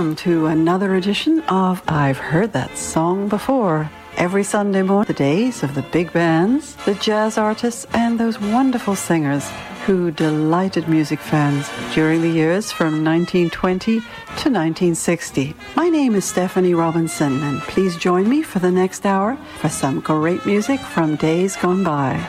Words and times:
welcome 0.00 0.14
to 0.14 0.46
another 0.46 0.94
edition 0.94 1.40
of 1.48 1.82
I've 1.88 2.16
Heard 2.16 2.52
That 2.52 2.76
Song 2.78 3.28
Before. 3.28 3.90
Every 4.20 4.44
Sunday 4.44 4.82
morning, 4.82 5.06
the 5.06 5.14
days 5.14 5.62
of 5.62 5.74
the 5.74 5.80
big 5.80 6.12
bands, 6.12 6.76
the 6.84 6.94
jazz 6.96 7.38
artists, 7.38 7.86
and 7.94 8.20
those 8.20 8.38
wonderful 8.38 8.94
singers 8.94 9.48
who 9.86 10.10
delighted 10.10 10.90
music 10.90 11.18
fans 11.18 11.70
during 11.94 12.20
the 12.20 12.28
years 12.28 12.70
from 12.70 13.02
1920 13.02 14.00
to 14.00 14.04
1960. 14.04 15.56
My 15.74 15.88
name 15.88 16.14
is 16.14 16.26
Stephanie 16.26 16.74
Robinson, 16.74 17.42
and 17.42 17.62
please 17.62 17.96
join 17.96 18.28
me 18.28 18.42
for 18.42 18.58
the 18.58 18.70
next 18.70 19.06
hour 19.06 19.38
for 19.58 19.70
some 19.70 20.00
great 20.00 20.44
music 20.44 20.80
from 20.80 21.16
days 21.16 21.56
gone 21.56 21.82
by. 21.82 22.28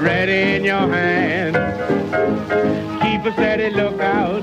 ready 0.00 0.54
in 0.54 0.64
your 0.64 0.88
hand. 0.88 1.54
Keep 3.02 3.26
a 3.26 3.32
steady 3.34 3.74
lookout. 3.74 4.42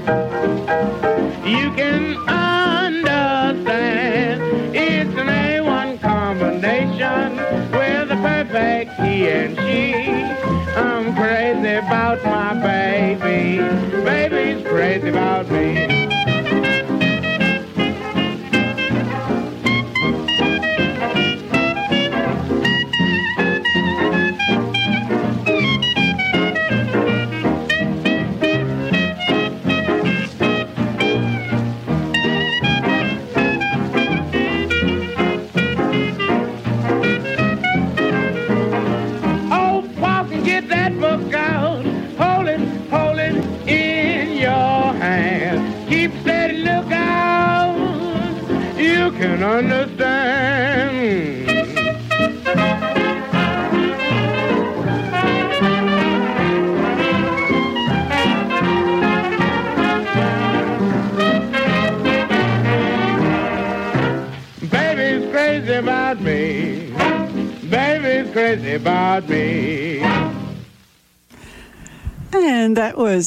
You 1.45 1.71
can 1.71 2.17
understand 2.27 3.15
it's 4.75 5.15
an 5.17 5.27
A1 5.27 5.99
combination 5.99 7.37
with 7.71 8.11
a 8.11 8.17
perfect 8.21 8.91
he 9.01 9.27
and 9.29 9.57
she. 9.57 9.93
I'm 10.75 11.15
crazy 11.15 11.73
about 11.73 12.23
my 12.23 12.53
baby. 12.61 13.59
Baby's 14.03 14.63
crazy 14.67 15.09
about 15.09 15.49
me. 15.49 15.96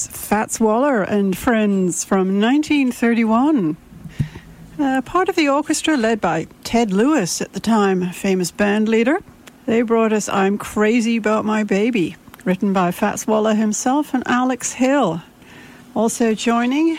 Fats 0.08 0.58
Waller 0.58 1.02
and 1.02 1.36
Friends 1.36 2.04
from 2.06 2.40
1931. 2.40 3.76
Uh, 4.78 5.02
part 5.02 5.28
of 5.28 5.36
the 5.36 5.46
orchestra 5.46 5.98
led 5.98 6.22
by 6.22 6.46
Ted 6.64 6.90
Lewis 6.90 7.42
at 7.42 7.52
the 7.52 7.60
time, 7.60 8.10
famous 8.12 8.50
band 8.50 8.88
leader. 8.88 9.18
They 9.66 9.82
brought 9.82 10.14
us 10.14 10.26
I'm 10.30 10.56
Crazy 10.56 11.18
About 11.18 11.44
My 11.44 11.64
Baby, 11.64 12.16
written 12.46 12.72
by 12.72 12.90
Fats 12.90 13.26
Waller 13.26 13.54
himself 13.54 14.14
and 14.14 14.22
Alex 14.26 14.72
Hill. 14.72 15.20
Also 15.94 16.32
joining 16.32 16.96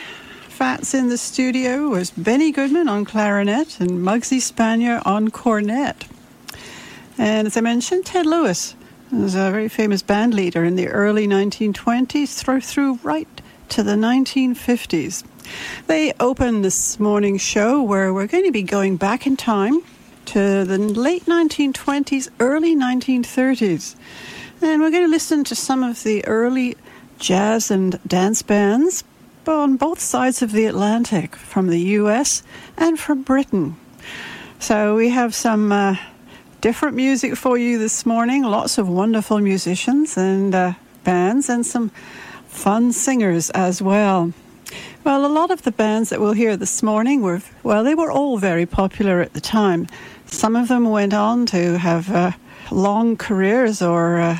Fats 0.47 0.93
in 0.93 1.09
the 1.09 1.17
studio 1.17 1.87
was 1.87 2.11
Benny 2.11 2.51
Goodman 2.51 2.87
on 2.87 3.03
clarinet 3.03 3.79
and 3.79 3.89
Muggsy 3.93 4.37
Spanier 4.37 5.01
on 5.07 5.31
cornet. 5.31 6.05
And 7.17 7.47
as 7.47 7.57
I 7.57 7.61
mentioned, 7.61 8.05
Ted 8.05 8.25
Lewis 8.25 8.75
was 9.11 9.35
a 9.35 9.51
very 9.51 9.67
famous 9.67 10.01
band 10.01 10.33
leader 10.33 10.63
in 10.63 10.75
the 10.75 10.87
early 10.87 11.27
1920s 11.27 12.39
through, 12.39 12.61
through 12.61 12.99
right 13.03 13.27
to 13.69 13.83
the 13.83 13.95
1950s. 13.95 15.23
They 15.87 16.13
opened 16.19 16.63
this 16.63 16.99
morning's 16.99 17.41
show 17.41 17.81
where 17.81 18.13
we're 18.13 18.27
going 18.27 18.45
to 18.45 18.51
be 18.51 18.63
going 18.63 18.97
back 18.97 19.27
in 19.27 19.35
time 19.35 19.81
to 20.25 20.63
the 20.63 20.77
late 20.77 21.25
1920s, 21.25 22.29
early 22.39 22.75
1930s. 22.75 23.95
And 24.61 24.81
we're 24.81 24.91
going 24.91 25.03
to 25.03 25.09
listen 25.09 25.43
to 25.45 25.55
some 25.55 25.83
of 25.83 26.03
the 26.03 26.25
early 26.25 26.77
jazz 27.19 27.69
and 27.71 27.99
dance 28.07 28.41
bands 28.41 29.03
on 29.47 29.75
both 29.75 29.99
sides 29.99 30.41
of 30.41 30.51
the 30.51 30.65
Atlantic, 30.65 31.35
from 31.35 31.67
the 31.67 31.79
US 31.79 32.43
and 32.77 32.99
from 32.99 33.23
Britain. 33.23 33.75
So 34.59 34.95
we 34.95 35.09
have 35.09 35.33
some 35.33 35.71
uh, 35.71 35.95
different 36.61 36.95
music 36.95 37.35
for 37.35 37.57
you 37.57 37.79
this 37.79 38.05
morning. 38.05 38.43
Lots 38.43 38.77
of 38.77 38.87
wonderful 38.87 39.39
musicians 39.39 40.15
and 40.15 40.53
uh, 40.53 40.73
bands, 41.03 41.49
and 41.49 41.65
some 41.65 41.89
fun 42.47 42.93
singers 42.93 43.49
as 43.49 43.81
well. 43.81 44.31
Well, 45.03 45.25
a 45.25 45.27
lot 45.27 45.49
of 45.49 45.63
the 45.63 45.71
bands 45.71 46.11
that 46.11 46.21
we'll 46.21 46.33
hear 46.33 46.55
this 46.55 46.83
morning 46.83 47.23
were, 47.23 47.41
well, 47.63 47.83
they 47.83 47.95
were 47.95 48.11
all 48.11 48.37
very 48.37 48.67
popular 48.67 49.21
at 49.21 49.33
the 49.33 49.41
time. 49.41 49.87
Some 50.27 50.55
of 50.55 50.67
them 50.67 50.87
went 50.87 51.15
on 51.15 51.47
to 51.47 51.79
have 51.79 52.11
uh, 52.11 52.31
long 52.69 53.17
careers, 53.17 53.81
or 53.81 54.19
uh, 54.19 54.37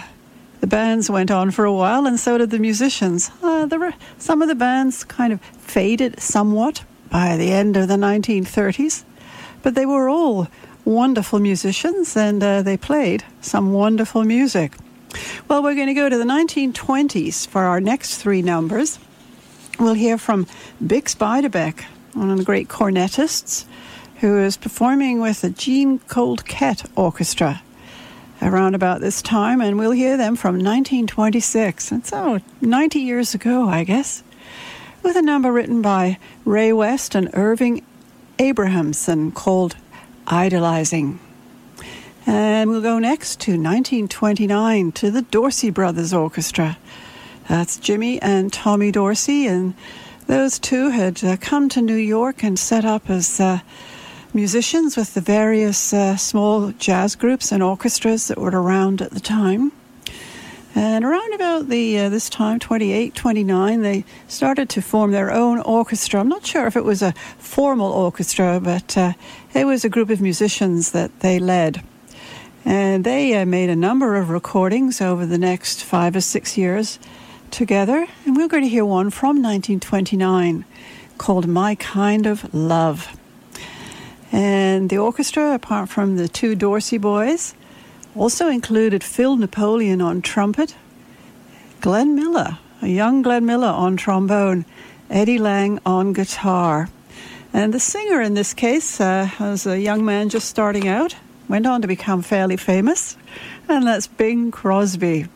the 0.59 0.67
bands 0.67 1.09
went 1.09 1.31
on 1.31 1.49
for 1.49 1.65
a 1.65 1.73
while, 1.73 2.05
and 2.05 2.19
so 2.19 2.37
did 2.37 2.51
the 2.51 2.59
musicians. 2.59 3.31
Uh, 3.41 3.67
were, 3.71 3.93
some 4.19 4.43
of 4.43 4.47
the 4.47 4.55
bands 4.55 5.03
kind 5.03 5.33
of 5.33 5.41
faded 5.41 6.19
somewhat 6.19 6.83
by 7.09 7.35
the 7.35 7.51
end 7.51 7.75
of 7.75 7.87
the 7.87 7.95
1930s, 7.95 9.03
but 9.63 9.73
they 9.73 9.87
were 9.87 10.07
all 10.07 10.47
wonderful 10.85 11.39
musicians 11.39 12.15
and 12.17 12.41
uh, 12.43 12.61
they 12.61 12.77
played 12.77 13.23
some 13.41 13.73
wonderful 13.73 14.23
music. 14.23 14.73
Well, 15.47 15.61
we're 15.61 15.75
going 15.75 15.87
to 15.87 15.93
go 15.93 16.09
to 16.09 16.17
the 16.17 16.23
1920s 16.23 17.47
for 17.47 17.63
our 17.63 17.81
next 17.81 18.17
three 18.17 18.41
numbers. 18.41 18.99
We'll 19.79 19.93
hear 19.93 20.17
from 20.17 20.45
Bix 20.83 21.15
Beiderbecke, 21.15 21.83
one 22.13 22.29
of 22.29 22.37
the 22.37 22.43
great 22.43 22.67
cornetists, 22.67 23.65
who 24.19 24.37
is 24.39 24.57
performing 24.57 25.19
with 25.19 25.41
the 25.41 25.49
Jean 25.49 25.99
Goldkette 25.99 26.89
Orchestra 26.95 27.61
around 28.41 28.75
about 28.75 29.01
this 29.01 29.21
time, 29.21 29.61
and 29.61 29.77
we'll 29.77 29.91
hear 29.91 30.17
them 30.17 30.35
from 30.35 30.55
1926. 30.55 31.91
It's 31.91 32.13
oh, 32.13 32.39
90 32.61 32.99
years 32.99 33.33
ago, 33.33 33.67
I 33.67 33.83
guess, 33.83 34.23
with 35.03 35.15
a 35.15 35.21
number 35.21 35.51
written 35.51 35.81
by 35.81 36.17
Ray 36.45 36.73
West 36.73 37.15
and 37.15 37.29
Irving 37.33 37.85
Abrahamson 38.39 39.31
called 39.31 39.75
Idolizing. 40.31 41.19
And 42.25 42.69
we'll 42.69 42.81
go 42.81 42.99
next 42.99 43.41
to 43.41 43.51
1929 43.51 44.93
to 44.93 45.11
the 45.11 45.23
Dorsey 45.23 45.69
Brothers 45.69 46.13
Orchestra. 46.13 46.77
That's 47.49 47.75
Jimmy 47.75 48.21
and 48.21 48.53
Tommy 48.53 48.93
Dorsey, 48.93 49.45
and 49.45 49.73
those 50.27 50.57
two 50.57 50.89
had 50.91 51.21
uh, 51.21 51.35
come 51.35 51.67
to 51.67 51.81
New 51.81 51.97
York 51.97 52.43
and 52.43 52.57
set 52.57 52.85
up 52.85 53.09
as 53.09 53.41
uh, 53.41 53.59
musicians 54.33 54.95
with 54.95 55.15
the 55.15 55.21
various 55.21 55.93
uh, 55.93 56.15
small 56.15 56.71
jazz 56.71 57.15
groups 57.15 57.51
and 57.51 57.61
orchestras 57.61 58.29
that 58.29 58.37
were 58.37 58.51
around 58.51 59.01
at 59.01 59.11
the 59.11 59.19
time. 59.19 59.73
And 60.73 61.03
around 61.03 61.33
about 61.33 61.67
the 61.67 61.99
uh, 61.99 62.09
this 62.09 62.29
time, 62.29 62.59
28, 62.59 63.13
29, 63.13 63.81
they 63.81 64.05
started 64.27 64.69
to 64.69 64.81
form 64.81 65.11
their 65.11 65.31
own 65.31 65.59
orchestra. 65.59 66.19
I'm 66.19 66.29
not 66.29 66.45
sure 66.45 66.65
if 66.65 66.77
it 66.77 66.85
was 66.85 67.01
a 67.01 67.13
formal 67.37 67.91
orchestra, 67.91 68.59
but 68.61 68.97
uh, 68.97 69.13
it 69.53 69.65
was 69.65 69.83
a 69.83 69.89
group 69.89 70.09
of 70.09 70.21
musicians 70.21 70.91
that 70.91 71.19
they 71.19 71.39
led. 71.39 71.83
And 72.63 73.03
they 73.03 73.35
uh, 73.35 73.45
made 73.45 73.69
a 73.69 73.75
number 73.75 74.15
of 74.15 74.29
recordings 74.29 75.01
over 75.01 75.25
the 75.25 75.37
next 75.37 75.83
five 75.83 76.15
or 76.15 76.21
six 76.21 76.57
years 76.57 76.99
together. 77.49 78.07
And 78.25 78.37
we're 78.37 78.47
going 78.47 78.63
to 78.63 78.69
hear 78.69 78.85
one 78.85 79.09
from 79.09 79.41
1929 79.41 80.63
called 81.17 81.47
My 81.47 81.75
Kind 81.75 82.25
of 82.25 82.53
Love. 82.53 83.17
And 84.31 84.89
the 84.89 84.97
orchestra, 84.97 85.53
apart 85.53 85.89
from 85.89 86.15
the 86.15 86.29
two 86.29 86.55
Dorsey 86.55 86.97
boys, 86.97 87.53
also 88.15 88.47
included 88.47 89.03
Phil 89.03 89.37
Napoleon 89.37 90.01
on 90.01 90.21
trumpet, 90.21 90.75
Glenn 91.79 92.15
Miller, 92.15 92.57
a 92.81 92.87
young 92.87 93.21
Glenn 93.21 93.45
Miller 93.45 93.67
on 93.67 93.97
trombone, 93.97 94.65
Eddie 95.09 95.37
Lang 95.37 95.79
on 95.85 96.13
guitar. 96.13 96.89
And 97.53 97.73
the 97.73 97.79
singer 97.79 98.21
in 98.21 98.33
this 98.33 98.53
case 98.53 99.01
uh, 99.01 99.29
was 99.39 99.65
a 99.65 99.79
young 99.79 100.05
man 100.05 100.29
just 100.29 100.47
starting 100.47 100.87
out, 100.87 101.15
went 101.47 101.67
on 101.67 101.81
to 101.81 101.87
become 101.87 102.21
fairly 102.21 102.57
famous, 102.57 103.17
and 103.67 103.85
that's 103.85 104.07
Bing 104.07 104.51
Crosby. 104.51 105.27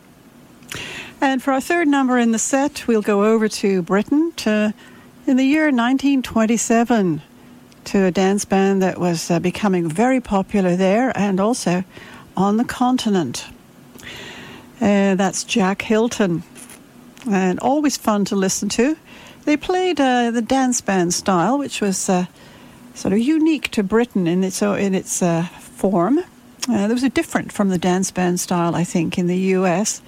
And 1.20 1.42
for 1.42 1.52
our 1.52 1.60
third 1.60 1.88
number 1.88 2.18
in 2.18 2.32
the 2.32 2.38
set, 2.38 2.86
we'll 2.86 3.02
go 3.02 3.24
over 3.24 3.48
to 3.48 3.82
Britain 3.82 4.32
to 4.36 4.74
in 5.26 5.36
the 5.36 5.44
year 5.44 5.64
1927 5.64 7.22
to 7.84 8.04
a 8.04 8.10
dance 8.10 8.44
band 8.44 8.82
that 8.82 8.98
was 8.98 9.30
uh, 9.30 9.40
becoming 9.40 9.88
very 9.88 10.20
popular 10.20 10.76
there 10.76 11.16
and 11.16 11.40
also 11.40 11.84
on 12.36 12.56
the 12.56 12.64
continent. 12.64 13.46
Uh, 14.80 15.14
that's 15.14 15.44
Jack 15.44 15.82
Hylton. 15.82 16.42
and 17.28 17.58
always 17.60 17.96
fun 17.96 18.24
to 18.26 18.36
listen 18.36 18.68
to. 18.68 18.96
They 19.44 19.56
played 19.56 20.00
uh, 20.00 20.30
the 20.30 20.42
dance 20.42 20.80
band 20.80 21.14
style, 21.14 21.58
which 21.58 21.80
was 21.80 22.08
uh, 22.08 22.26
sort 22.94 23.12
of 23.12 23.20
unique 23.20 23.70
to 23.72 23.82
Britain 23.82 24.26
in 24.26 24.44
its 24.44 24.62
in 24.62 24.94
its 24.94 25.22
uh, 25.22 25.44
form. 25.44 26.18
Uh, 26.18 26.86
there 26.86 26.94
was 26.94 27.04
a 27.04 27.08
different 27.08 27.52
from 27.52 27.68
the 27.68 27.78
dance 27.78 28.10
band 28.10 28.40
style, 28.40 28.74
I 28.74 28.84
think, 28.84 29.18
in 29.18 29.28
the 29.28 29.38
U.S. 29.58 30.02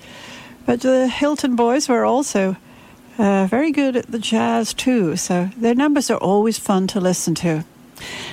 But 0.67 0.81
the 0.81 1.07
Hilton 1.09 1.55
boys 1.57 1.89
were 1.89 2.05
also 2.05 2.57
uh, 3.17 3.47
very 3.47 3.71
good 3.71 3.97
at 3.97 4.11
the 4.11 4.19
jazz 4.19 4.75
too, 4.75 5.17
so 5.17 5.51
their 5.57 5.75
numbers 5.75 6.11
are 6.11 6.19
always 6.19 6.59
fun 6.59 6.87
to 6.89 7.01
listen 7.01 7.35
to. 7.37 7.65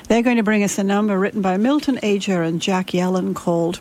They're 0.08 0.22
going 0.22 0.38
to 0.38 0.44
bring 0.44 0.64
us 0.64 0.78
a 0.78 0.84
number 0.84 1.18
written 1.18 1.42
by 1.42 1.58
Milton 1.58 2.00
Ager 2.04 2.42
and 2.42 2.62
Jack 2.62 2.88
Yellen 2.88 3.36
called 3.36 3.80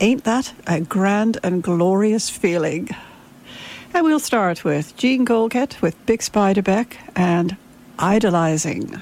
Ain't 0.00 0.24
That 0.24 0.52
a 0.66 0.80
Grand 0.80 1.38
and 1.42 1.62
Glorious 1.62 2.28
Feeling? 2.30 2.88
And 3.92 4.04
we'll 4.04 4.20
start 4.20 4.64
with 4.64 4.96
Jean 4.96 5.26
Goldkette 5.26 5.80
with 5.82 5.96
Bix 6.06 6.30
Beiderbecke 6.30 6.96
and 7.16 7.56
Idolizing. 7.98 9.00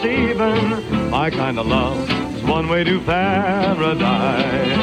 Deceiving. 0.00 1.10
My 1.10 1.30
kind 1.30 1.58
of 1.58 1.66
love 1.66 2.08
is 2.34 2.42
one 2.44 2.68
way 2.68 2.84
to 2.84 3.00
paradise. 3.00 4.78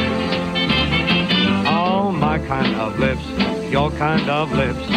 Oh, 1.68 2.12
my 2.12 2.40
kind 2.40 2.76
of 2.76 3.00
lips, 3.00 3.26
your 3.72 3.90
kind 3.92 4.30
of 4.30 4.52
lips. 4.52 4.90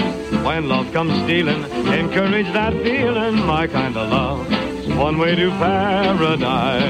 When 0.45 0.69
love 0.69 0.93
comes 0.93 1.15
stealing, 1.25 1.65
encourage 1.93 2.53
that 2.53 2.73
feeling. 2.83 3.47
My 3.47 3.67
kind 3.67 3.97
of 3.97 4.11
love 4.11 4.53
is 4.53 4.89
one 4.95 5.19
way 5.19 5.35
to 5.37 5.51
paradise. 5.51 6.81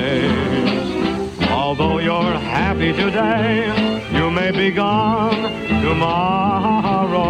Although 1.51 1.99
you're 1.99 2.39
happy 2.39 2.93
today, 2.93 3.67
you 4.13 4.31
may 4.31 4.51
be 4.51 4.71
gone 4.71 5.43
tomorrow. 5.83 7.21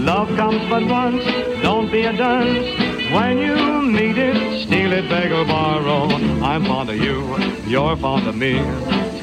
Love 0.00 0.28
comes 0.36 0.68
but 0.68 0.84
once, 0.84 1.24
don't 1.62 1.90
be 1.90 2.02
a 2.02 2.12
dunce. 2.12 2.91
When 3.12 3.38
you 3.38 3.92
need 3.92 4.16
it, 4.16 4.66
steal 4.66 4.92
it, 4.92 5.08
beg 5.08 5.32
or 5.32 5.44
borrow. 5.44 6.08
I'm 6.42 6.64
fond 6.64 6.88
of 6.88 6.96
you, 6.96 7.36
you're 7.66 7.94
fond 7.96 8.26
of 8.26 8.34
me. 8.34 8.54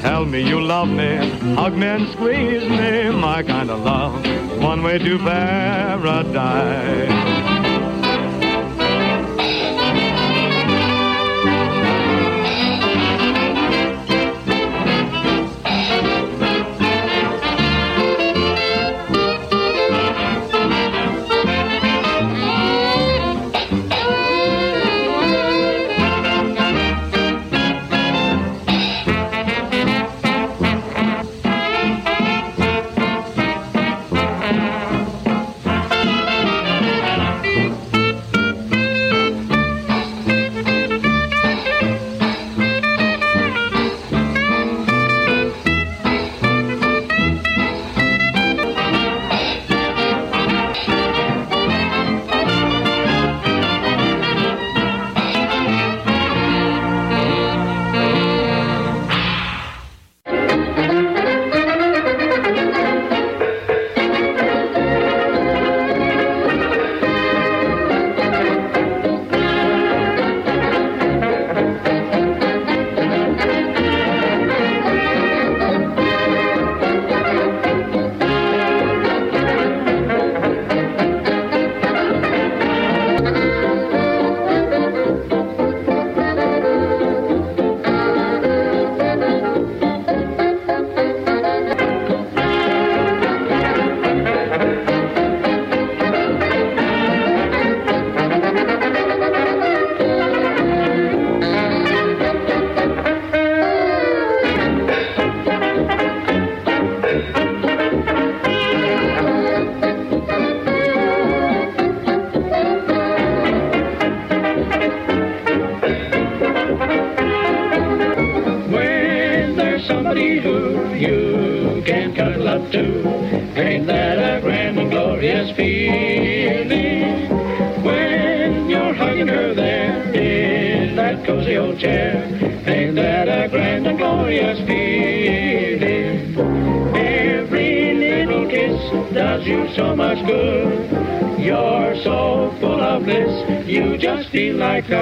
Tell 0.00 0.24
me 0.24 0.48
you 0.48 0.60
love 0.60 0.88
me, 0.88 1.16
hug 1.54 1.74
me 1.74 1.86
and 1.86 2.08
squeeze 2.12 2.68
me. 2.68 3.10
My 3.10 3.42
kind 3.42 3.68
of 3.68 3.80
love, 3.80 4.14
one 4.62 4.84
way 4.84 4.98
to 4.98 5.18
paradise. 5.18 7.29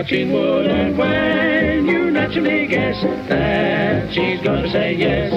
Touching 0.08 0.32
wood. 0.32 0.66
And 0.66 0.96
when 0.96 1.86
you 1.86 2.10
naturally 2.10 2.66
guess 2.66 3.02
that 3.28 4.12
she's 4.12 4.40
gonna 4.42 4.70
say 4.70 4.94
yes, 4.94 5.32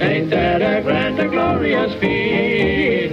ain't 0.00 0.30
that 0.30 0.62
a 0.62 0.82
grand 0.82 1.18
and 1.18 1.30
glorious 1.30 1.92
feeling? 2.00 3.03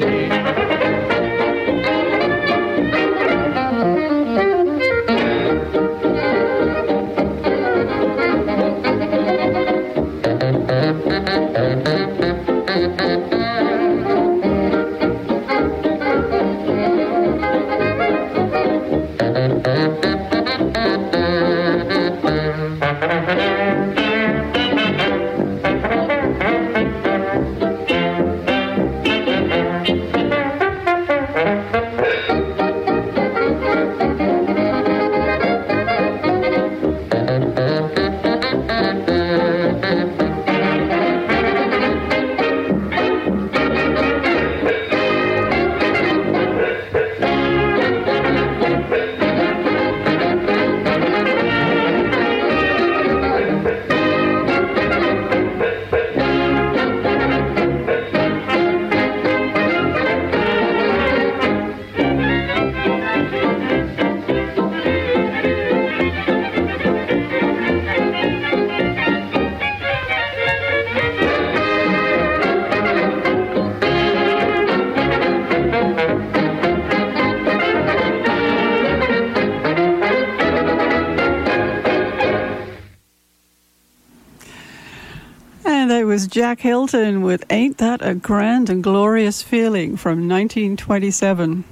Jack 86.31 86.61
Hylton 86.61 87.23
with 87.23 87.43
Ain't 87.49 87.77
That 87.79 88.01
a 88.01 88.15
Grand 88.15 88.69
and 88.69 88.81
Glorious 88.81 89.41
Feeling 89.41 89.97
from 89.97 90.29
1927. 90.29 91.65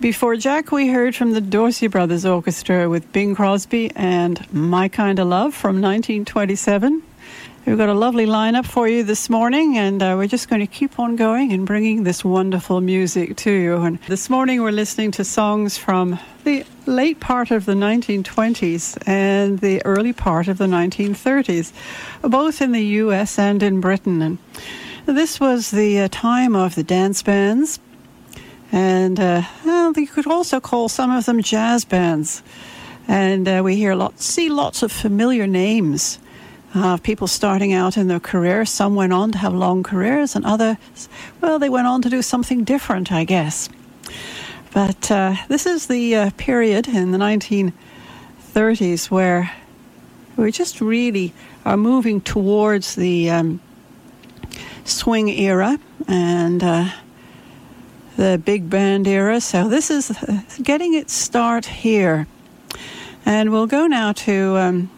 Before 0.00 0.34
Jack, 0.34 0.72
we 0.72 0.88
heard 0.88 1.14
from 1.14 1.34
the 1.34 1.40
Dorsey 1.40 1.86
Brothers 1.86 2.26
Orchestra 2.26 2.88
with 2.88 3.12
Bing 3.12 3.36
Crosby 3.36 3.92
and 3.94 4.44
My 4.52 4.88
Kind 4.88 5.20
of 5.20 5.28
Love 5.28 5.54
from 5.54 5.80
1927. 5.80 7.00
We've 7.66 7.76
got 7.76 7.88
a 7.88 7.94
lovely 7.94 8.26
lineup 8.26 8.64
for 8.64 8.86
you 8.86 9.02
this 9.02 9.28
morning, 9.28 9.76
and 9.76 10.00
uh, 10.00 10.14
we're 10.16 10.28
just 10.28 10.48
going 10.48 10.60
to 10.60 10.68
keep 10.68 11.00
on 11.00 11.16
going 11.16 11.52
and 11.52 11.66
bringing 11.66 12.04
this 12.04 12.24
wonderful 12.24 12.80
music 12.80 13.34
to 13.38 13.50
you. 13.50 13.78
And 13.78 13.98
this 14.06 14.30
morning, 14.30 14.62
we're 14.62 14.70
listening 14.70 15.10
to 15.12 15.24
songs 15.24 15.76
from 15.76 16.20
the 16.44 16.64
late 16.86 17.18
part 17.18 17.50
of 17.50 17.64
the 17.64 17.72
1920s 17.72 18.96
and 19.08 19.58
the 19.58 19.84
early 19.84 20.12
part 20.12 20.46
of 20.46 20.58
the 20.58 20.66
1930s, 20.66 21.72
both 22.22 22.62
in 22.62 22.70
the 22.70 22.84
US 22.84 23.36
and 23.36 23.60
in 23.64 23.80
Britain. 23.80 24.22
And 24.22 24.38
this 25.04 25.40
was 25.40 25.72
the 25.72 26.02
uh, 26.02 26.08
time 26.12 26.54
of 26.54 26.76
the 26.76 26.84
dance 26.84 27.20
bands, 27.20 27.80
and 28.70 29.18
uh, 29.18 29.42
well, 29.64 29.92
you 29.96 30.06
could 30.06 30.28
also 30.28 30.60
call 30.60 30.88
some 30.88 31.10
of 31.10 31.26
them 31.26 31.42
jazz 31.42 31.84
bands. 31.84 32.44
And 33.08 33.48
uh, 33.48 33.62
we 33.64 33.74
hear 33.74 33.96
lots, 33.96 34.24
see 34.24 34.50
lots 34.50 34.84
of 34.84 34.92
familiar 34.92 35.48
names 35.48 36.20
uh, 36.76 36.98
people 36.98 37.26
starting 37.26 37.72
out 37.72 37.96
in 37.96 38.06
their 38.06 38.20
career. 38.20 38.64
Some 38.66 38.94
went 38.94 39.12
on 39.12 39.32
to 39.32 39.38
have 39.38 39.54
long 39.54 39.82
careers, 39.82 40.36
and 40.36 40.44
others, 40.44 40.76
well, 41.40 41.58
they 41.58 41.70
went 41.70 41.86
on 41.86 42.02
to 42.02 42.10
do 42.10 42.22
something 42.22 42.64
different, 42.64 43.10
I 43.10 43.24
guess. 43.24 43.68
But 44.72 45.10
uh, 45.10 45.36
this 45.48 45.64
is 45.64 45.86
the 45.86 46.14
uh, 46.14 46.30
period 46.36 46.86
in 46.86 47.12
the 47.12 47.18
1930s 47.18 49.10
where 49.10 49.50
we 50.36 50.52
just 50.52 50.82
really 50.82 51.32
are 51.64 51.78
moving 51.78 52.20
towards 52.20 52.94
the 52.94 53.30
um, 53.30 53.60
swing 54.84 55.30
era 55.30 55.78
and 56.06 56.62
uh, 56.62 56.90
the 58.16 58.40
big 58.44 58.68
band 58.68 59.08
era. 59.08 59.40
So 59.40 59.68
this 59.68 59.90
is 59.90 60.12
getting 60.62 60.92
its 60.92 61.14
start 61.14 61.64
here. 61.66 62.26
And 63.24 63.50
we'll 63.50 63.66
go 63.66 63.86
now 63.86 64.12
to 64.12 64.56
um, 64.58 64.90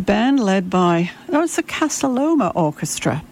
the 0.00 0.06
band 0.06 0.40
led 0.40 0.70
by, 0.70 1.10
oh, 1.30 1.42
it's 1.42 1.56
the 1.56 1.62
Casa 1.62 2.08
Loma 2.08 2.50
Orchestra. 2.54 3.22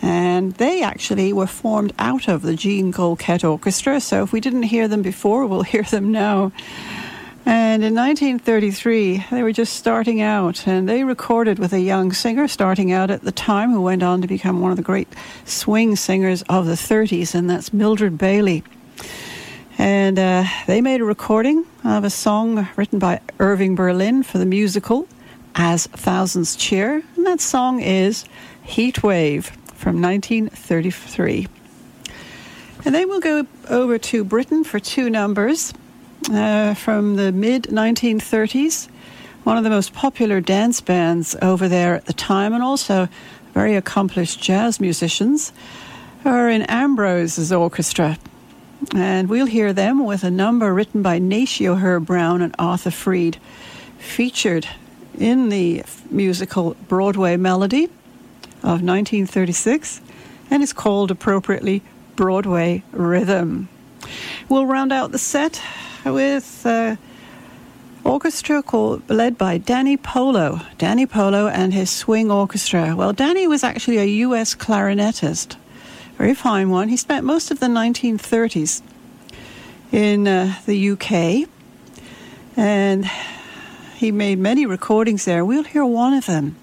And 0.00 0.54
they 0.54 0.82
actually 0.82 1.34
were 1.34 1.46
formed 1.46 1.92
out 1.98 2.28
of 2.28 2.40
the 2.40 2.56
Jean 2.56 2.90
Goldkette 2.90 3.46
Orchestra. 3.46 4.00
So 4.00 4.22
if 4.22 4.32
we 4.32 4.40
didn't 4.40 4.62
hear 4.62 4.88
them 4.88 5.02
before, 5.02 5.44
we'll 5.44 5.62
hear 5.74 5.82
them 5.82 6.10
now. 6.10 6.50
And 7.44 7.84
in 7.84 7.94
1933, 7.94 9.26
they 9.30 9.42
were 9.42 9.52
just 9.52 9.74
starting 9.74 10.22
out, 10.22 10.66
and 10.66 10.88
they 10.88 11.04
recorded 11.04 11.58
with 11.58 11.74
a 11.74 11.80
young 11.80 12.12
singer 12.12 12.48
starting 12.48 12.90
out 12.90 13.10
at 13.10 13.20
the 13.20 13.30
time 13.30 13.72
who 13.72 13.82
went 13.82 14.02
on 14.02 14.22
to 14.22 14.26
become 14.26 14.62
one 14.62 14.70
of 14.70 14.78
the 14.78 14.82
great 14.82 15.08
swing 15.44 15.94
singers 15.94 16.40
of 16.48 16.64
the 16.64 16.72
30s, 16.72 17.34
and 17.34 17.50
that's 17.50 17.70
Mildred 17.74 18.16
Bailey. 18.16 18.64
And 19.76 20.18
uh, 20.18 20.44
they 20.66 20.80
made 20.80 21.02
a 21.02 21.04
recording 21.04 21.66
of 21.84 22.04
a 22.04 22.10
song 22.10 22.66
written 22.76 22.98
by 22.98 23.20
Irving 23.38 23.74
Berlin 23.74 24.22
for 24.22 24.38
the 24.38 24.46
musical 24.46 25.06
as 25.54 25.86
Thousands 25.86 26.56
Cheer, 26.56 27.02
and 27.16 27.26
that 27.26 27.40
song 27.40 27.80
is 27.80 28.24
Heat 28.62 29.02
Wave 29.02 29.46
from 29.74 30.00
1933. 30.00 31.48
And 32.84 32.94
then 32.94 33.08
we'll 33.08 33.20
go 33.20 33.46
over 33.68 33.98
to 33.98 34.24
Britain 34.24 34.64
for 34.64 34.80
two 34.80 35.08
numbers 35.08 35.72
uh, 36.30 36.74
from 36.74 37.16
the 37.16 37.32
mid 37.32 37.64
1930s. 37.64 38.88
One 39.44 39.56
of 39.56 39.64
the 39.64 39.70
most 39.70 39.92
popular 39.92 40.40
dance 40.40 40.80
bands 40.80 41.36
over 41.42 41.68
there 41.68 41.94
at 41.94 42.06
the 42.06 42.12
time, 42.12 42.52
and 42.52 42.62
also 42.62 43.08
very 43.54 43.76
accomplished 43.76 44.40
jazz 44.40 44.80
musicians, 44.80 45.52
are 46.24 46.48
in 46.48 46.62
Ambrose's 46.62 47.52
orchestra. 47.52 48.18
And 48.94 49.28
we'll 49.28 49.46
hear 49.46 49.72
them 49.72 50.04
with 50.04 50.24
a 50.24 50.30
number 50.30 50.72
written 50.72 51.02
by 51.02 51.20
Nacio 51.20 51.80
Herb 51.80 52.06
Brown 52.06 52.42
and 52.42 52.54
Arthur 52.58 52.90
Freed, 52.90 53.38
featured 53.98 54.68
in 55.18 55.48
the 55.48 55.84
musical 56.10 56.76
Broadway 56.88 57.36
Melody 57.36 57.84
of 58.62 58.82
1936 58.82 60.00
and 60.50 60.62
is 60.62 60.72
called 60.72 61.10
appropriately 61.10 61.82
Broadway 62.16 62.82
Rhythm. 62.92 63.68
We'll 64.48 64.66
round 64.66 64.92
out 64.92 65.12
the 65.12 65.18
set 65.18 65.60
with 66.04 66.66
uh, 66.66 66.96
orchestra 68.04 68.62
called, 68.62 69.08
led 69.08 69.38
by 69.38 69.58
Danny 69.58 69.96
Polo. 69.96 70.60
Danny 70.78 71.06
Polo 71.06 71.48
and 71.48 71.72
his 71.72 71.90
swing 71.90 72.30
orchestra. 72.30 72.94
Well, 72.96 73.12
Danny 73.12 73.46
was 73.46 73.64
actually 73.64 73.98
a 73.98 74.04
U.S. 74.04 74.54
clarinetist, 74.54 75.56
very 76.18 76.34
fine 76.34 76.70
one. 76.70 76.88
He 76.88 76.96
spent 76.96 77.24
most 77.24 77.50
of 77.50 77.60
the 77.60 77.66
1930s 77.66 78.82
in 79.90 80.26
uh, 80.26 80.54
the 80.66 80.90
UK, 80.90 81.48
and 82.56 83.10
he 84.02 84.10
made 84.10 84.36
many 84.36 84.66
recordings 84.66 85.24
there. 85.26 85.44
We'll 85.44 85.62
hear 85.62 85.84
one 85.84 86.12
of 86.12 86.26
them. 86.26 86.56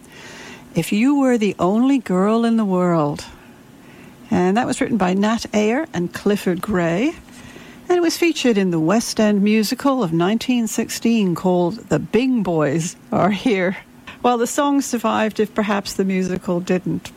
If 0.76 0.92
You 0.92 1.18
Were 1.18 1.38
the 1.38 1.56
Only 1.58 1.98
Girl 1.98 2.44
in 2.44 2.58
the 2.58 2.66
World. 2.66 3.24
And 4.30 4.58
that 4.58 4.68
was 4.68 4.82
written 4.82 4.98
by 4.98 5.14
Nat 5.14 5.46
Ayer 5.54 5.88
and 5.94 6.14
Clifford 6.14 6.62
Grey. 6.62 7.14
And 7.88 7.98
it 7.98 8.02
was 8.02 8.18
featured 8.18 8.58
in 8.58 8.72
the 8.72 8.80
West 8.80 9.22
End 9.22 9.42
musical 9.42 10.04
of 10.04 10.12
1916 10.12 11.34
called 11.34 11.76
The 11.88 11.98
Bing 11.98 12.44
Boys 12.44 12.98
Are 13.10 13.32
Here. 13.32 13.78
Well, 14.22 14.38
the 14.38 14.46
song 14.46 14.82
survived 14.82 15.40
if 15.40 15.56
perhaps 15.56 15.94
the 15.94 16.04
musical 16.04 16.60
didn't. 16.60 17.10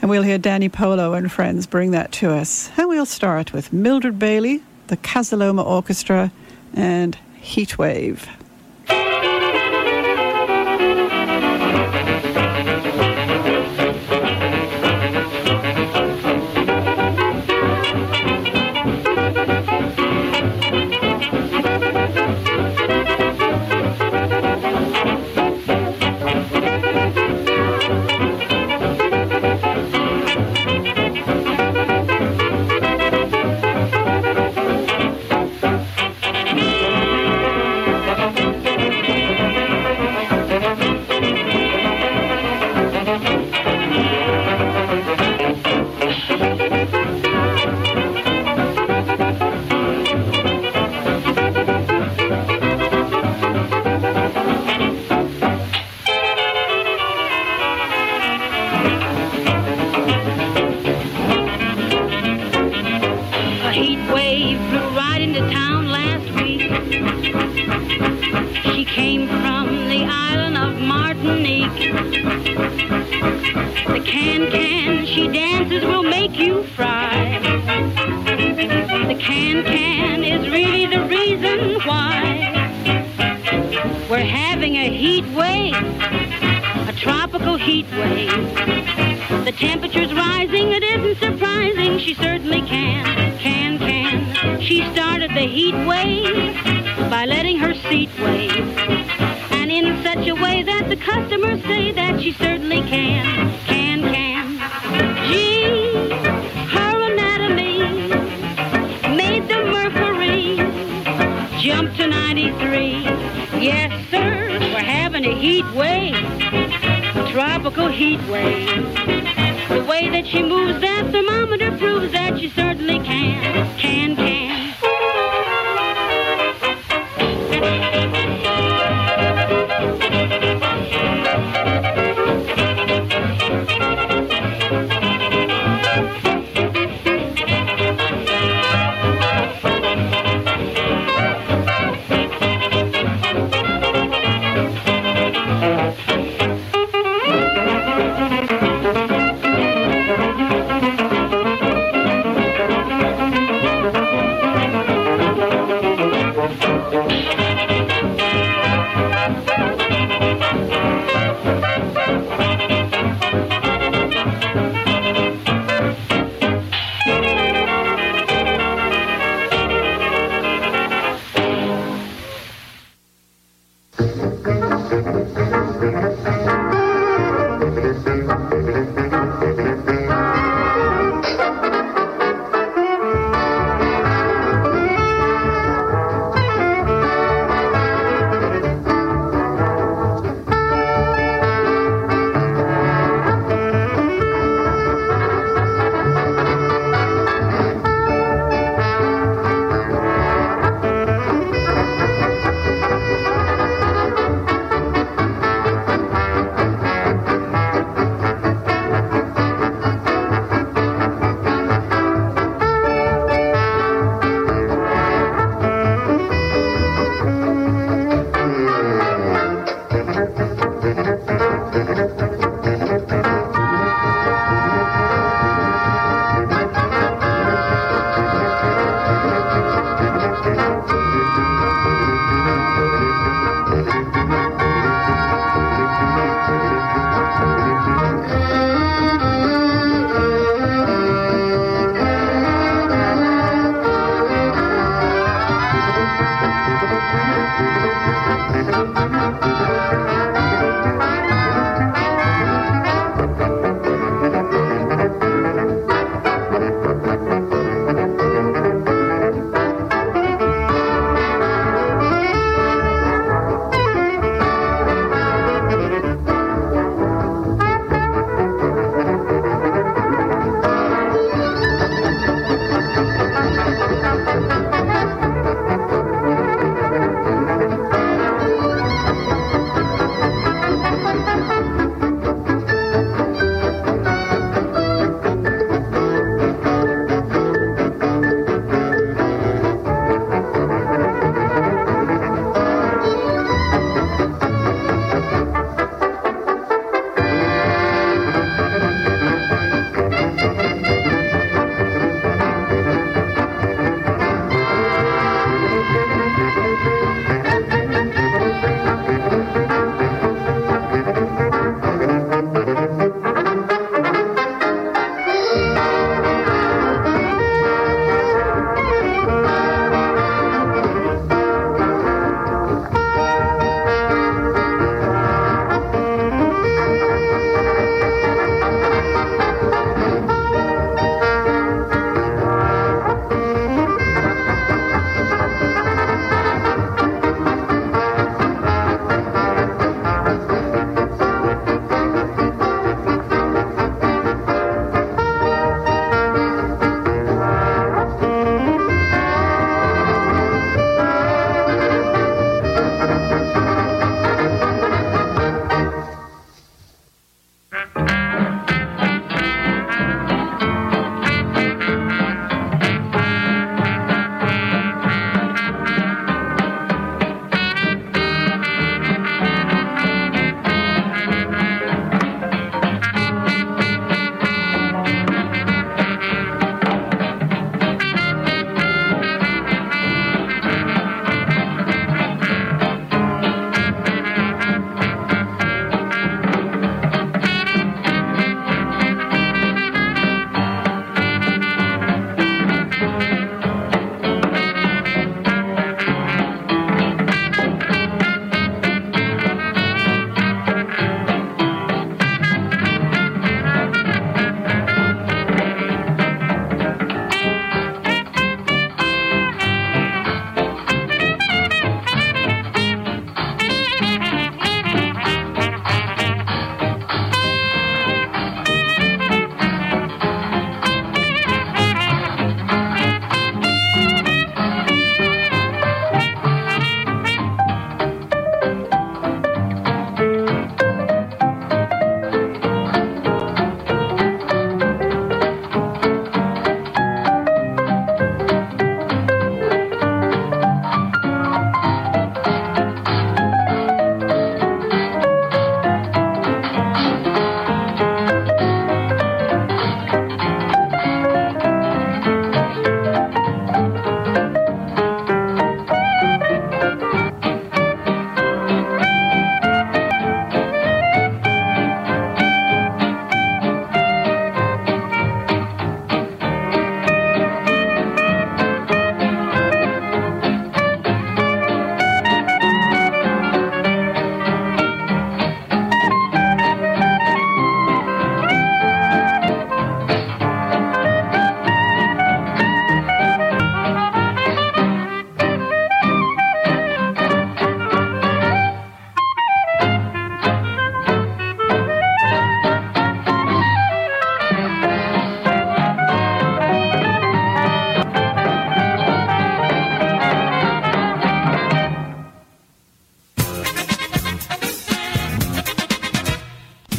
And 0.00 0.10
we'll 0.10 0.22
hear 0.22 0.38
Danny 0.38 0.70
Polo 0.70 1.12
and 1.12 1.30
friends 1.30 1.66
bring 1.66 1.90
that 1.90 2.10
to 2.12 2.30
us. 2.30 2.70
And 2.78 2.88
we'll 2.88 3.04
start 3.04 3.52
with 3.52 3.70
Mildred 3.70 4.18
Bailey, 4.18 4.62
the 4.86 4.96
Casa 4.96 5.36
Loma 5.36 5.62
Orchestra, 5.62 6.32
and 6.72 7.18
Heatwave. 7.42 8.26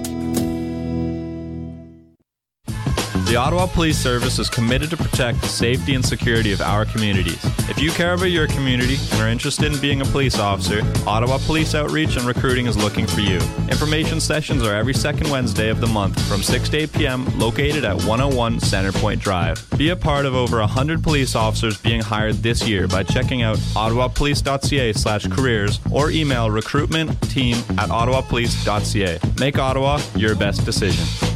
The 3.27 3.35
Ottawa 3.35 3.65
Police 3.65 3.97
Service 3.97 4.39
is 4.39 4.49
committed 4.49 4.89
to 4.89 4.95
protect 4.95 5.41
the 5.41 5.49
safety 5.49 5.95
and 5.95 6.05
security 6.05 6.53
of 6.53 6.61
our 6.61 6.85
communities. 6.85 7.43
If 7.69 7.77
you 7.77 7.91
care 7.91 8.13
about 8.13 8.31
your 8.31 8.47
community 8.47 8.95
and 9.11 9.21
are 9.21 9.27
interested 9.27 9.73
in 9.73 9.81
being 9.81 9.99
a 9.99 10.05
police 10.05 10.39
officer, 10.39 10.79
Ottawa 11.05 11.37
Police 11.39 11.75
Outreach 11.75 12.15
and 12.15 12.25
Recruiting 12.25 12.67
is 12.67 12.77
looking 12.77 13.05
for 13.05 13.19
you. 13.19 13.41
Information 13.69 14.21
sessions 14.21 14.63
are 14.63 14.73
every 14.73 14.93
second 14.93 15.29
Wednesday 15.29 15.67
of 15.67 15.81
the 15.81 15.87
month 15.87 16.17
from 16.29 16.41
6 16.41 16.69
to 16.69 16.77
8 16.77 16.93
p.m. 16.93 17.37
located 17.37 17.83
at 17.83 17.97
101 17.97 18.61
Centrepoint 18.61 19.19
Drive. 19.19 19.61
Be 19.77 19.89
a 19.89 19.97
part 19.97 20.25
of 20.25 20.33
over 20.33 20.59
100 20.61 21.03
police 21.03 21.35
officers 21.35 21.77
being 21.77 21.99
hired 21.99 22.35
this 22.35 22.65
year 22.65 22.87
by 22.87 23.03
checking 23.03 23.41
out 23.41 23.57
ottawapolice.ca 23.57 24.93
slash 24.93 25.27
careers 25.27 25.81
or 25.91 26.11
email 26.11 26.49
recruitment 26.49 27.21
team 27.29 27.57
at 27.71 27.89
ottawapolice.ca. 27.89 29.19
Make 29.37 29.59
Ottawa 29.59 29.99
your 30.15 30.33
best 30.33 30.63
decision. 30.63 31.26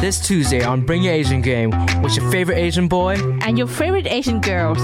This 0.00 0.18
Tuesday 0.18 0.64
on 0.64 0.86
Bring 0.86 1.02
Your 1.02 1.12
Asian 1.12 1.42
Game, 1.42 1.72
what's 2.00 2.16
your 2.16 2.30
favorite 2.30 2.56
Asian 2.56 2.88
boy? 2.88 3.16
And 3.42 3.58
your 3.58 3.66
favorite 3.66 4.06
Asian 4.06 4.40
girls. 4.40 4.78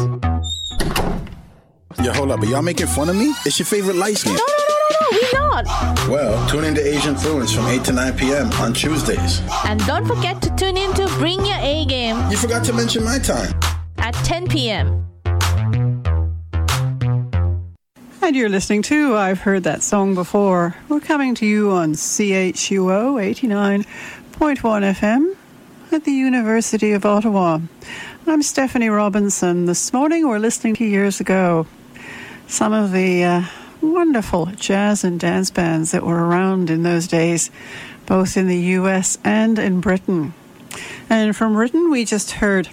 Yo, 2.04 2.12
hold 2.12 2.32
up. 2.32 2.40
Are 2.40 2.44
y'all 2.44 2.60
making 2.60 2.88
fun 2.88 3.08
of 3.08 3.16
me? 3.16 3.32
It's 3.46 3.58
your 3.58 3.64
favorite 3.64 3.96
light 3.96 4.18
skin. 4.18 4.34
No, 4.34 4.38
no, 4.38 4.54
no, 4.58 4.76
no, 4.90 5.08
no, 5.10 5.18
we're 5.32 5.38
not. 5.40 6.08
Well, 6.10 6.48
tune 6.50 6.64
into 6.64 6.86
Asian 6.86 7.14
Fluence 7.14 7.54
from 7.54 7.66
8 7.66 7.82
to 7.84 7.92
9 7.92 8.16
p.m. 8.18 8.52
on 8.60 8.74
Tuesdays. 8.74 9.40
And 9.64 9.80
don't 9.86 10.04
forget 10.04 10.42
to 10.42 10.54
tune 10.54 10.76
in 10.76 10.92
to 10.92 11.06
Bring 11.16 11.46
Your 11.46 11.60
A 11.60 11.86
Game. 11.86 12.30
You 12.30 12.36
forgot 12.36 12.62
to 12.66 12.74
mention 12.74 13.02
my 13.02 13.18
time. 13.18 13.58
At 13.96 14.12
10 14.16 14.48
p.m. 14.48 15.02
And 18.26 18.34
you're 18.34 18.48
listening 18.48 18.82
to 18.82 19.16
I've 19.16 19.40
Heard 19.40 19.62
That 19.62 19.84
Song 19.84 20.16
Before. 20.16 20.74
We're 20.88 20.98
coming 20.98 21.36
to 21.36 21.46
you 21.46 21.70
on 21.70 21.92
CHUO 21.92 23.20
89.1 24.36 24.94
FM 24.96 25.36
at 25.92 26.04
the 26.04 26.12
University 26.12 26.92
of 26.92 27.06
Ottawa. 27.06 27.58
I'm 28.26 28.42
Stephanie 28.42 28.90
Robinson. 28.90 29.64
This 29.64 29.94
morning 29.94 30.28
we're 30.28 30.38
listening 30.38 30.74
to 30.74 30.84
years 30.84 31.20
ago 31.20 31.66
some 32.46 32.74
of 32.74 32.92
the 32.92 33.24
uh, 33.24 33.42
wonderful 33.80 34.46
jazz 34.46 35.04
and 35.04 35.18
dance 35.18 35.50
bands 35.50 35.92
that 35.92 36.02
were 36.02 36.28
around 36.28 36.68
in 36.68 36.82
those 36.82 37.06
days, 37.06 37.50
both 38.04 38.36
in 38.36 38.46
the 38.46 38.58
US 38.58 39.16
and 39.24 39.58
in 39.58 39.80
Britain. 39.80 40.34
And 41.08 41.34
from 41.34 41.54
Britain, 41.54 41.90
we 41.90 42.04
just 42.04 42.32
heard 42.32 42.68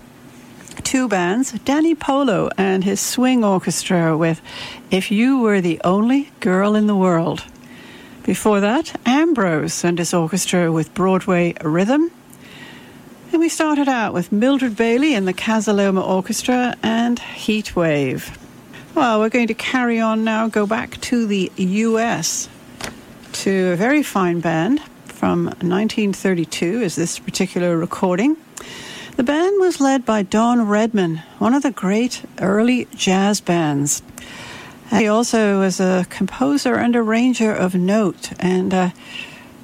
two 0.83 1.07
bands 1.07 1.53
Danny 1.63 1.95
Polo 1.95 2.49
and 2.57 2.83
his 2.83 2.99
swing 2.99 3.41
orchestra 3.41 4.17
with 4.17 4.41
If 4.91 5.11
You 5.11 5.39
Were 5.39 5.61
the 5.61 5.79
Only 5.85 6.29
Girl 6.41 6.75
in 6.75 6.87
the 6.87 6.95
World. 6.95 7.45
Before 8.25 8.61
that, 8.61 8.99
Ambrose 9.05 9.83
and 9.83 9.99
his 9.99 10.13
orchestra 10.13 10.71
with 10.71 10.93
Broadway 10.93 11.55
Rhythm. 11.61 12.09
And 13.31 13.39
we 13.39 13.49
started 13.49 13.89
out 13.89 14.13
with 14.13 14.31
Mildred 14.31 14.77
Bailey 14.77 15.13
and 15.13 15.27
the 15.27 15.33
Casa 15.33 15.73
Loma 15.73 16.01
Orchestra 16.01 16.75
and 16.81 17.19
Heatwave. 17.19 18.37
Well, 18.95 19.19
we're 19.19 19.29
going 19.29 19.47
to 19.47 19.53
carry 19.53 19.99
on 19.99 20.23
now, 20.23 20.47
go 20.47 20.65
back 20.65 21.01
to 21.01 21.25
the 21.25 21.51
US 21.57 22.47
to 23.33 23.71
a 23.73 23.75
very 23.75 24.03
fine 24.03 24.39
band 24.39 24.79
from 25.05 25.45
1932 25.45 26.81
is 26.81 26.95
this 26.95 27.19
particular 27.19 27.77
recording. 27.77 28.37
The 29.15 29.23
band 29.23 29.59
was 29.59 29.81
led 29.81 30.05
by 30.05 30.23
Don 30.23 30.67
Redman, 30.67 31.21
one 31.39 31.53
of 31.53 31.63
the 31.63 31.71
great 31.71 32.23
early 32.39 32.87
jazz 32.95 33.41
bands. 33.41 34.01
He 34.97 35.07
also 35.07 35.59
was 35.59 35.79
a 35.79 36.05
composer 36.09 36.75
and 36.75 36.95
arranger 36.95 37.51
of 37.51 37.73
note, 37.73 38.31
and 38.39 38.71
uh, 38.71 38.89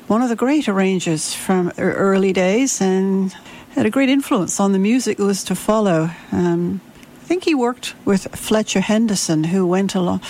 one 0.08 0.24
of 0.24 0.30
the 0.30 0.36
great 0.36 0.68
arrangers 0.68 1.36
from 1.36 1.72
early 1.78 2.34
days, 2.34 2.82
and 2.82 3.36
had 3.72 3.86
a 3.86 3.92
great 3.92 4.10
influence 4.10 4.60
on 4.60 4.72
the 4.72 4.80
music 4.80 5.18
that 5.18 5.24
was 5.24 5.44
to 5.44 5.56
follow. 5.56 6.10
Um, 6.32 6.82
I 7.22 7.26
think 7.26 7.44
he 7.44 7.54
worked 7.54 7.94
with 8.06 8.36
Fletcher 8.36 8.80
Henderson, 8.80 9.44
who 9.44 9.68
went 9.68 9.94
along 9.94 10.22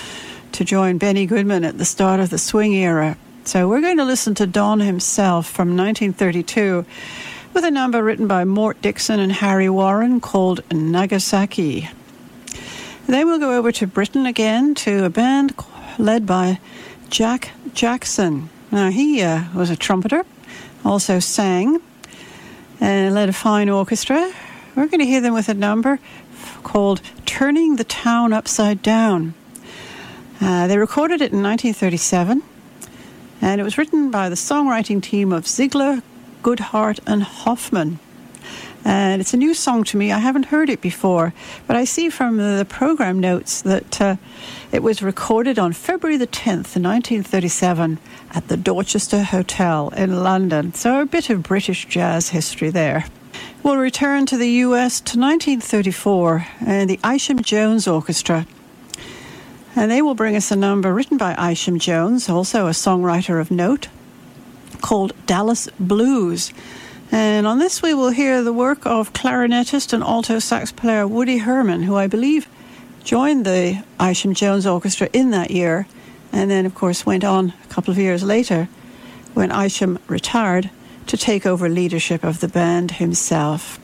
to 0.52 0.66
join 0.66 0.98
Benny 0.98 1.26
Goodman 1.26 1.64
at 1.64 1.78
the 1.78 1.86
start 1.86 2.20
of 2.20 2.30
the 2.30 2.38
swing 2.38 2.76
era. 2.76 3.18
So 3.46 3.70
we're 3.70 3.82
going 3.82 3.98
to 3.98 4.06
listen 4.06 4.36
to 4.36 4.46
Don 4.46 4.82
himself 4.82 5.50
from 5.50 5.78
1932 5.78 6.86
with 7.54 7.64
a 7.64 7.72
number 7.72 8.04
written 8.04 8.28
by 8.28 8.44
Mort 8.44 8.82
Dixon 8.82 9.22
and 9.22 9.32
Harry 9.32 9.70
Warren 9.70 10.20
called 10.20 10.62
Nagasaki. 10.72 11.90
Then 13.10 13.26
we'll 13.26 13.40
go 13.40 13.58
over 13.58 13.72
to 13.72 13.88
Britain 13.88 14.28
again 14.28 14.76
to 14.76 15.04
a 15.04 15.10
band 15.10 15.56
led 15.98 16.28
by 16.28 16.60
Jack 17.10 17.50
Jackson. 17.74 18.52
Now, 18.72 18.92
he 18.92 19.24
uh, 19.24 19.46
was 19.56 19.72
a 19.72 19.76
trumpeter, 19.76 20.26
also 20.86 21.18
sang, 21.18 21.82
and 22.80 23.16
led 23.16 23.28
a 23.28 23.34
fine 23.34 23.68
orchestra. 23.68 24.32
We're 24.76 24.86
going 24.86 25.00
to 25.00 25.08
hear 25.08 25.22
them 25.22 25.34
with 25.34 25.50
a 25.50 25.56
number 25.56 25.98
called 26.62 27.02
Turning 27.26 27.78
the 27.78 27.84
Town 27.84 28.32
Upside 28.32 28.84
Down. 28.84 29.34
Uh, 30.40 30.68
they 30.68 30.78
recorded 30.78 31.16
it 31.16 31.34
in 31.34 31.42
1937, 31.42 32.44
and 33.42 33.60
it 33.60 33.64
was 33.64 33.80
written 33.80 34.12
by 34.12 34.30
the 34.30 34.36
songwriting 34.36 35.02
team 35.02 35.34
of 35.34 35.46
Sigler, 35.46 36.04
Goodhart, 36.44 37.00
and 37.08 37.24
Hoffman. 37.24 37.98
And 38.86 39.22
it's 39.22 39.34
a 39.34 39.38
new 39.38 39.54
song 39.54 39.84
to 39.86 39.98
me. 39.98 40.12
I 40.12 40.20
haven't 40.20 40.46
heard 40.46 40.70
it 40.70 40.82
before, 40.82 41.34
but 41.68 41.76
I 41.76 41.84
see 41.84 42.10
from 42.10 42.38
the 42.38 42.66
program 42.70 43.20
notes 43.20 43.62
that 43.64 44.00
uh, 44.00 44.16
it 44.72 44.82
was 44.82 45.02
recorded 45.02 45.60
on 45.60 45.74
February 45.74 46.18
the 46.18 46.28
10th, 46.28 46.76
1937, 46.78 48.00
at 48.32 48.48
the 48.48 48.58
Dorchester 48.58 49.24
Hotel 49.24 49.90
in 49.90 50.24
London. 50.24 50.74
So 50.74 51.02
a 51.02 51.06
bit 51.06 51.30
of 51.30 51.44
British 51.44 51.86
jazz 51.88 52.30
history 52.30 52.70
there. 52.70 53.06
We'll 53.62 53.78
return 53.78 54.26
to 54.28 54.38
the 54.38 54.50
US 54.50 55.02
to 55.02 55.20
1934 55.20 56.48
and 56.66 56.90
the 56.90 57.00
Isham 57.04 57.42
Jones 57.42 57.88
Orchestra. 57.88 58.48
And 59.76 59.92
they 59.92 60.02
will 60.02 60.16
bring 60.16 60.36
us 60.36 60.52
a 60.52 60.56
number 60.56 60.94
written 60.94 61.18
by 61.18 61.52
Isham 61.52 61.80
Jones, 61.80 62.30
also 62.30 62.68
a 62.68 62.72
songwriter 62.72 63.40
of 63.40 63.52
note, 63.52 63.90
called 64.82 65.14
Dallas 65.26 65.68
Blues. 65.80 66.54
And 67.12 67.48
on 67.48 67.60
this, 67.60 67.82
we 67.82 67.94
will 67.94 68.10
hear 68.12 68.44
the 68.44 68.54
work 68.54 68.86
of 68.86 69.14
clarinetist 69.14 69.94
and 69.94 70.04
alto 70.04 70.40
sax 70.40 70.72
player 70.72 71.08
Woody 71.08 71.40
Herman, 71.40 71.84
who 71.84 71.96
I 71.96 72.08
believe 72.08 72.48
joined 73.04 73.46
the 73.46 73.84
Isham 74.00 74.34
Jones 74.34 74.68
Orchestra 74.68 75.10
in 75.14 75.32
that 75.32 75.50
year, 75.50 75.88
and 76.32 76.52
then, 76.52 76.66
of 76.66 76.76
course, 76.76 77.06
went 77.06 77.24
on 77.24 77.54
a 77.64 77.68
couple 77.68 77.92
of 77.92 77.98
years 77.98 78.24
later 78.24 78.68
when 79.34 79.52
Isham 79.52 79.98
retired 80.08 80.70
to 81.08 81.18
take 81.18 81.46
over 81.46 81.68
leadership 81.68 82.24
of 82.24 82.40
the 82.40 82.48
band 82.48 82.92
himself. 82.92 83.80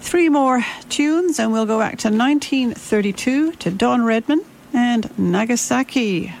Three 0.00 0.30
more 0.30 0.64
tunes, 0.88 1.38
and 1.38 1.52
we'll 1.52 1.66
go 1.66 1.78
back 1.78 1.98
to 1.98 2.08
1932 2.08 3.52
to 3.52 3.70
Don 3.70 4.02
Redman 4.04 4.42
and 4.72 5.10
Nagasaki. 5.18 6.32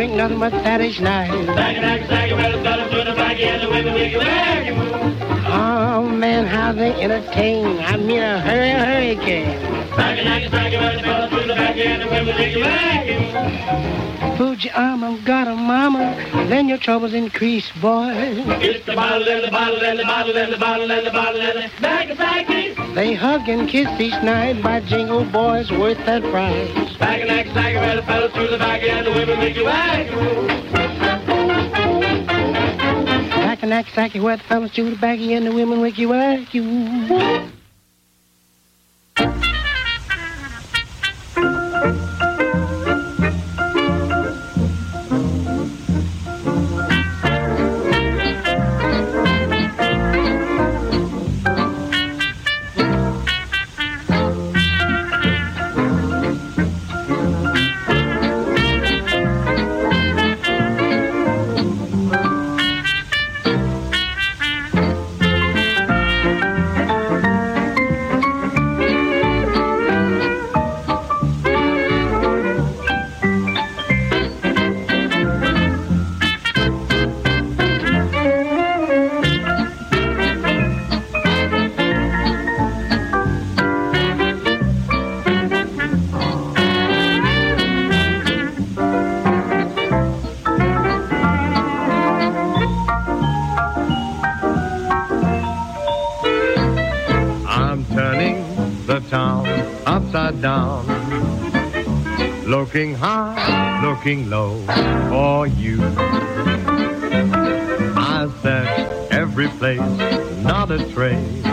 Drink 0.00 0.16
nothing 0.16 0.38
but 0.40 0.50
Saturday 0.64 0.98
night. 1.02 1.28
Oh 5.52 6.08
man, 6.08 6.46
how 6.46 6.72
they 6.72 6.92
entertain. 7.02 7.78
I 7.80 7.98
mean 7.98 8.22
a 8.22 8.40
hurry, 8.40 8.70
hurricane. 8.70 9.60
Put 14.38 14.64
your 14.64 14.74
arm 14.74 15.04
on 15.04 15.22
God 15.24 15.48
and 15.48 15.60
mama, 15.60 16.16
then 16.48 16.66
your 16.70 16.78
troubles 16.78 17.12
increase, 17.12 17.70
boy. 17.72 18.14
It's 18.62 18.86
the 18.86 18.94
bottle 18.94 19.28
and 19.28 19.44
the 19.44 19.50
bottle 19.50 19.84
and 19.84 19.98
the 19.98 20.04
bottle 20.04 20.34
and 20.34 20.50
the 20.50 20.56
bottle 20.56 20.90
and 20.90 21.06
the 21.06 21.10
bottle 21.10 21.40
and 21.42 21.58
the 21.58 21.84
and 22.08 22.18
back 22.18 22.94
They 22.94 23.12
hug 23.12 23.46
and 23.50 23.68
kiss 23.68 23.88
each 24.00 24.22
night 24.22 24.62
by 24.62 24.80
jingle 24.80 25.24
boys 25.26 25.70
worth 25.70 25.98
that 26.06 26.22
price. 26.22 26.89
Back 27.10 27.22
and 27.22 27.28
back, 27.28 27.54
back 27.54 27.74
and 27.74 27.98
the 27.98 28.02
fellas 28.04 28.32
through 28.32 28.46
the 28.50 28.58
back 28.58 28.82
and 28.84 29.04
the 29.04 29.10
women 29.10 29.40
make 29.40 29.56
you 29.56 29.64
wag. 29.64 30.06
Back 33.30 33.64
and 33.64 33.74
act 33.74 33.88
sacky 33.88 34.22
where 34.22 34.36
the 34.36 34.44
fellas 34.44 34.70
to 34.74 34.88
the 34.88 34.94
baggy 34.94 35.34
and 35.34 35.44
the 35.44 35.52
women 35.52 35.80
wake 35.80 35.98
you 35.98 36.10
wake 36.10 36.54
you. 36.54 36.99
Looking 104.00 104.30
low 104.30 104.58
for 105.10 105.46
you. 105.46 105.78
I 107.98 108.30
search 108.42 109.12
every 109.12 109.48
place, 109.48 109.78
not 110.42 110.70
a 110.70 110.78
trace. 110.90 111.44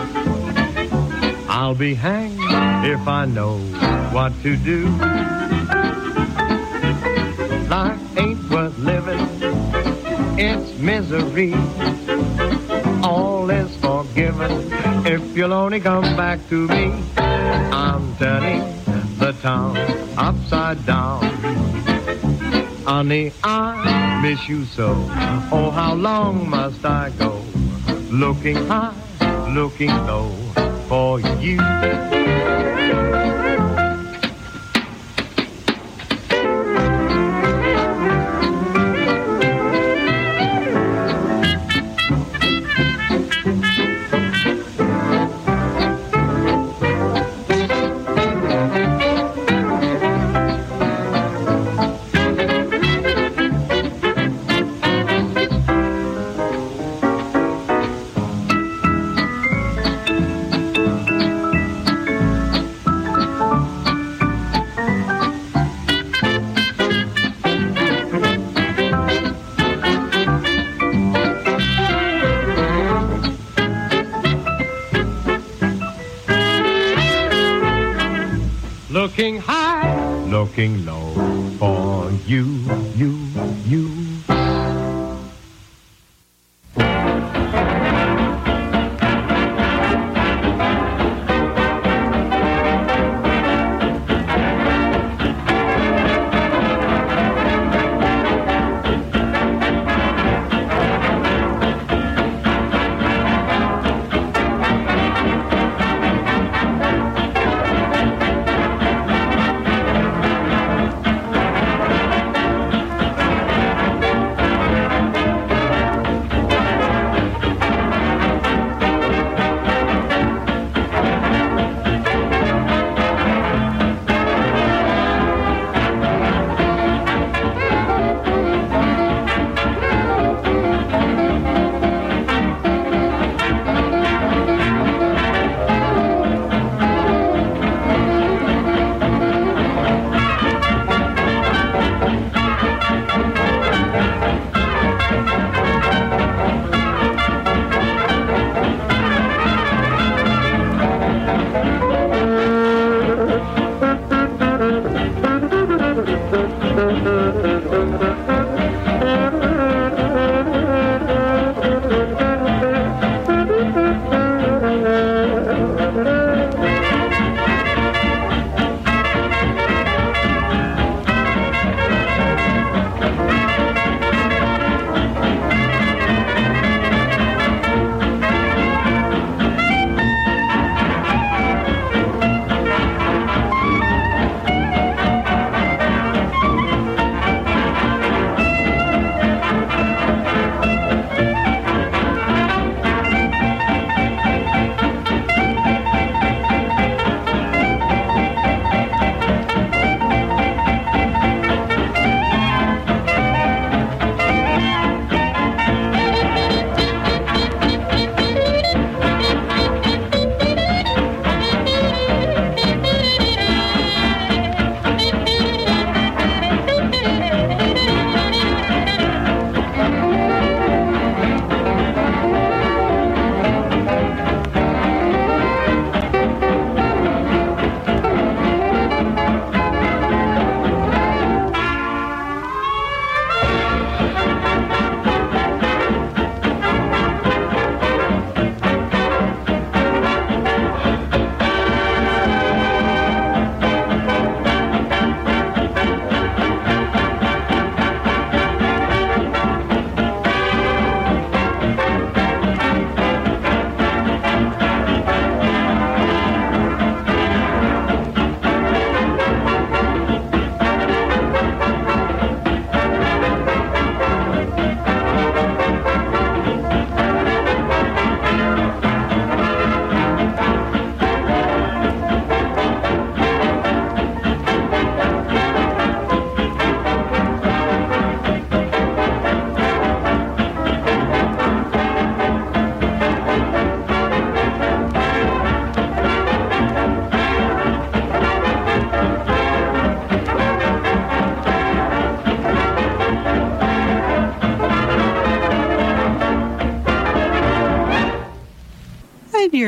I'll 1.49 1.75
be 1.75 1.93
hanged 1.93 2.39
if 2.85 3.05
I 3.05 3.25
know 3.25 3.57
what 4.13 4.31
to 4.43 4.55
do. 4.55 4.87
Life 7.67 7.99
ain't 8.17 8.49
worth 8.49 8.77
living, 8.77 9.27
it's 10.39 10.79
misery. 10.79 11.53
All 13.03 13.49
is 13.49 13.75
forgiven 13.75 14.71
if 15.05 15.35
you'll 15.35 15.51
only 15.51 15.81
come 15.81 16.15
back 16.15 16.39
to 16.47 16.65
me. 16.69 16.93
I'm 17.17 18.15
turning 18.15 18.61
the 19.17 19.33
town 19.41 19.96
Honey, 22.97 23.31
I 23.43 24.19
miss 24.23 24.49
you 24.49 24.65
so. 24.65 24.87
Oh, 25.51 25.69
how 25.69 25.93
long 25.93 26.49
must 26.49 26.83
I 26.83 27.11
go? 27.11 27.43
Looking 28.09 28.55
high, 28.55 28.97
looking 29.53 29.95
low 30.07 30.33
for 30.89 31.19
you. 31.19 31.59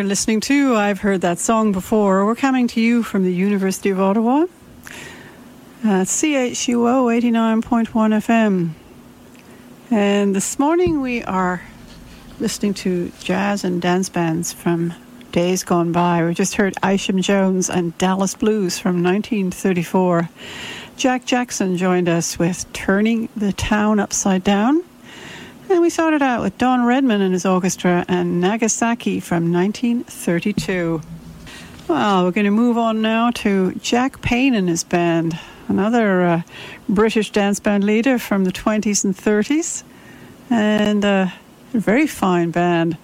Listening 0.09 0.39
to, 0.41 0.75
I've 0.75 1.01
heard 1.01 1.21
that 1.21 1.37
song 1.37 1.71
before. 1.71 2.25
We're 2.25 2.33
coming 2.33 2.67
to 2.69 2.81
you 2.81 3.03
from 3.03 3.23
the 3.23 3.31
University 3.31 3.91
of 3.91 3.99
Ottawa. 3.99 4.47
Uh, 5.83 6.03
CHUO 6.03 7.05
89.1 7.13 7.85
FM. 7.87 8.71
And 9.91 10.35
this 10.35 10.57
morning 10.57 11.01
we 11.01 11.23
are 11.25 11.61
listening 12.39 12.73
to 12.73 13.11
jazz 13.19 13.63
and 13.63 13.83
dance 13.83 14.09
bands 14.09 14.51
from 14.51 14.95
days 15.31 15.63
gone 15.63 15.91
by. 15.91 16.25
We 16.25 16.33
just 16.33 16.55
heard 16.55 16.73
Isham 16.83 17.21
Jones 17.21 17.69
and 17.69 17.95
Dallas 17.99 18.33
Blues 18.33 18.79
from 18.79 19.03
1934. 19.03 20.27
Jack 20.97 21.23
Jackson 21.25 21.77
joined 21.77 22.09
us 22.09 22.39
with 22.39 22.65
Turning 22.73 23.29
the 23.37 23.53
Town 23.53 23.99
Upside 23.99 24.43
Down. 24.43 24.83
And 25.79 25.85
we 25.85 25.89
started 25.89 26.21
out 26.21 26.41
with 26.41 26.57
Don 26.57 26.83
Redman 26.83 27.21
and 27.21 27.31
his 27.31 27.45
orchestra 27.45 28.03
and 28.09 28.41
Nagasaki 28.41 29.21
from 29.21 29.53
1932. 29.53 31.01
Well, 31.87 32.25
we're 32.25 32.31
going 32.31 32.43
to 32.43 32.51
move 32.51 32.77
on 32.77 33.01
now 33.01 33.31
to 33.35 33.71
Jack 33.75 34.21
Payne 34.21 34.55
and 34.55 34.67
his 34.67 34.83
band, 34.83 35.39
another 35.69 36.21
uh, 36.21 36.41
British 36.89 37.31
dance 37.31 37.61
band 37.61 37.85
leader 37.85 38.19
from 38.19 38.43
the 38.43 38.51
20s 38.51 39.05
and 39.05 39.15
30s, 39.15 39.83
and 40.49 41.05
uh, 41.05 41.27
a 41.73 41.79
very 41.79 42.07
fine 42.07 42.51
band. 42.51 42.97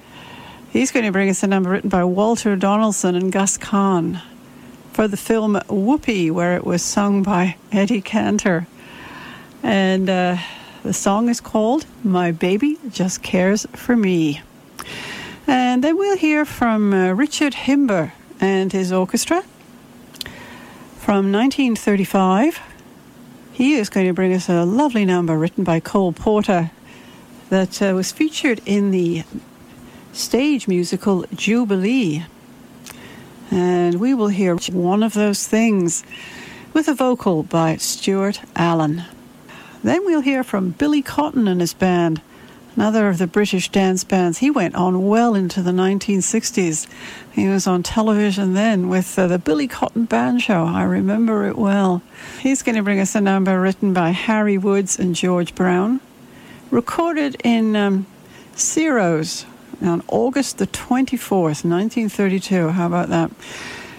He's 0.69 0.91
going 0.91 1.05
to 1.05 1.13
bring 1.13 1.29
us 1.29 1.43
a 1.43 1.47
number 1.47 1.69
written 1.69 1.89
by 1.89 2.03
Walter 2.03 2.57
Donaldson 2.57 3.15
and 3.15 3.31
Gus 3.31 3.55
Kahn 3.55 4.21
for 4.91 5.07
the 5.07 5.15
film 5.15 5.57
Whoopee, 5.69 6.29
where 6.29 6.57
it 6.57 6.65
was 6.65 6.81
sung 6.81 7.23
by 7.23 7.55
Eddie 7.71 8.01
Cantor. 8.01 8.67
And 9.63 10.09
uh, 10.09 10.37
the 10.85 10.93
song 10.93 11.29
is 11.29 11.41
called 11.41 11.83
My 12.03 12.31
Baby 12.31 12.77
Just 12.91 13.23
Cares 13.23 13.65
for 13.73 13.95
Me. 13.95 14.43
And 15.47 15.83
then 15.83 15.97
we'll 15.97 16.15
hear 16.15 16.45
from 16.45 16.93
uh, 16.93 17.11
Richard 17.13 17.53
Himber 17.53 18.11
and 18.39 18.71
his 18.71 18.91
orchestra 18.91 19.41
from 20.97 21.31
1935. 21.31 22.61
He 23.51 23.73
is 23.73 23.89
going 23.89 24.05
to 24.05 24.13
bring 24.13 24.31
us 24.31 24.47
a 24.47 24.63
lovely 24.63 25.05
number 25.05 25.35
written 25.35 25.63
by 25.63 25.79
Cole 25.79 26.13
Porter 26.13 26.69
that 27.49 27.81
uh, 27.81 27.95
was 27.95 28.11
featured 28.11 28.61
in 28.67 28.91
the 28.91 29.23
stage 30.13 30.67
musical 30.67 31.25
Jubilee. 31.33 32.25
And 33.49 33.99
we 33.99 34.13
will 34.13 34.27
hear 34.27 34.55
one 34.55 35.01
of 35.01 35.13
those 35.13 35.47
things 35.47 36.03
with 36.73 36.87
a 36.87 36.93
vocal 36.93 37.41
by 37.41 37.77
Stuart 37.77 38.41
Allen. 38.55 39.05
Then 39.85 40.03
we'll 40.03 40.21
hear 40.21 40.43
from 40.43 40.71
Billy 40.71 41.03
Cotton 41.03 41.47
and 41.47 41.61
his 41.61 41.75
band, 41.75 42.19
another 42.75 43.07
of 43.07 43.19
the 43.19 43.27
British 43.27 43.69
dance 43.69 44.03
bands. 44.03 44.39
He 44.39 44.49
went 44.49 44.73
on 44.73 45.07
well 45.07 45.35
into 45.35 45.61
the 45.61 45.69
1960s. 45.69 46.87
He 47.33 47.47
was 47.47 47.67
on 47.67 47.83
television 47.83 48.55
then 48.55 48.89
with 48.89 49.19
uh, 49.19 49.27
the 49.27 49.37
Billy 49.37 49.67
Cotton 49.67 50.05
Band 50.05 50.41
Show. 50.41 50.65
I 50.65 50.81
remember 50.81 51.45
it 51.45 51.55
well. 51.55 52.01
He's 52.39 52.63
going 52.63 52.77
to 52.77 52.81
bring 52.81 52.99
us 52.99 53.13
a 53.13 53.21
number 53.21 53.61
written 53.61 53.93
by 53.93 54.09
Harry 54.09 54.57
Woods 54.57 54.97
and 54.97 55.13
George 55.13 55.53
Brown, 55.53 56.01
recorded 56.71 57.39
in 57.43 57.75
um, 57.75 58.07
Ciro's 58.55 59.45
on 59.83 60.01
August 60.07 60.57
the 60.57 60.65
24th, 60.65 61.63
1932. 61.63 62.69
How 62.69 62.87
about 62.87 63.09
that? 63.09 63.29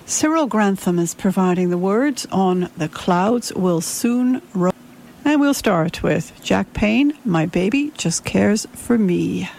Cyril 0.05 0.49
Grantham 0.49 0.99
is 0.99 1.15
providing 1.15 1.71
the 1.71 1.79
words 1.79 2.27
on 2.33 2.71
The 2.77 2.89
Clouds 2.89 3.53
Will 3.53 3.81
Soon 3.81 4.43
Roll. 4.53 4.73
And 5.37 5.43
we'll 5.43 5.53
start 5.53 6.03
with 6.03 6.33
Jack 6.43 6.73
Payne, 6.73 7.13
My 7.23 7.45
Baby 7.45 7.93
Just 7.99 8.25
Cares 8.25 8.65
for 8.73 8.97
Me. 8.97 9.51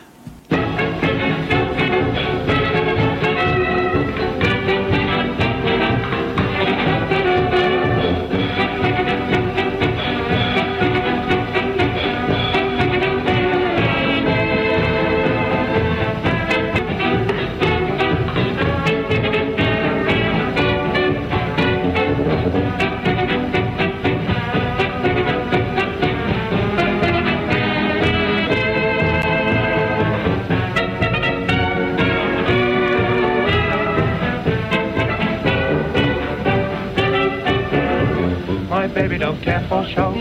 Don't 39.37 39.45
care 39.45 39.67
for 39.69 39.85
show. 39.85 40.11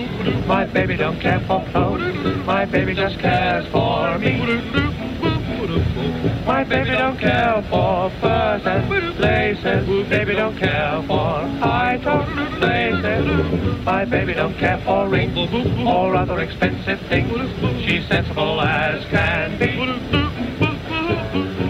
My 0.47 0.67
baby 0.67 0.97
don't 0.97 1.19
care 1.21 1.41
for 1.41 1.65
clothes. 1.71 2.45
My 2.45 2.65
baby 2.67 2.95
just 2.95 3.19
cares 3.19 3.67
for 3.69 4.19
me. 4.19 4.39
My 6.45 6.65
baby 6.65 6.91
don't 6.91 7.19
care 7.19 7.65
for 7.71 8.11
furs 8.21 8.63
and 8.67 9.19
laces. 9.19 10.09
Baby 10.09 10.35
don't 10.35 10.57
care 10.59 11.03
for 11.07 11.41
high 11.61 11.99
top 12.03 12.29
laces. 12.61 13.85
My 13.85 14.05
baby 14.05 14.35
don't 14.35 14.57
care 14.59 14.79
for 14.85 15.09
rings 15.09 15.37
or 15.87 16.15
other 16.15 16.41
expensive 16.41 17.01
things. 17.09 17.33
She's 17.85 18.07
sensible 18.09 18.61
as 18.61 19.05
can 19.07 19.59
be. 19.59 19.77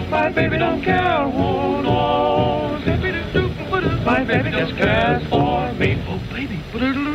My 0.09 0.29
baby 0.29 0.57
don't 0.57 0.81
care 0.81 1.29
who 1.29 1.81
knows. 1.83 2.85
My 4.05 4.23
baby 4.23 4.51
just 4.51 4.75
cares 4.75 5.23
for 5.29 5.73
me. 5.73 6.01
Oh, 6.07 6.19
baby. 6.31 7.06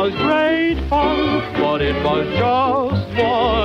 Was 0.00 0.14
great 0.14 0.78
fun, 0.88 1.42
but 1.60 1.82
it 1.82 1.94
was 2.02 2.26
just 2.38 3.22
one 3.22 3.59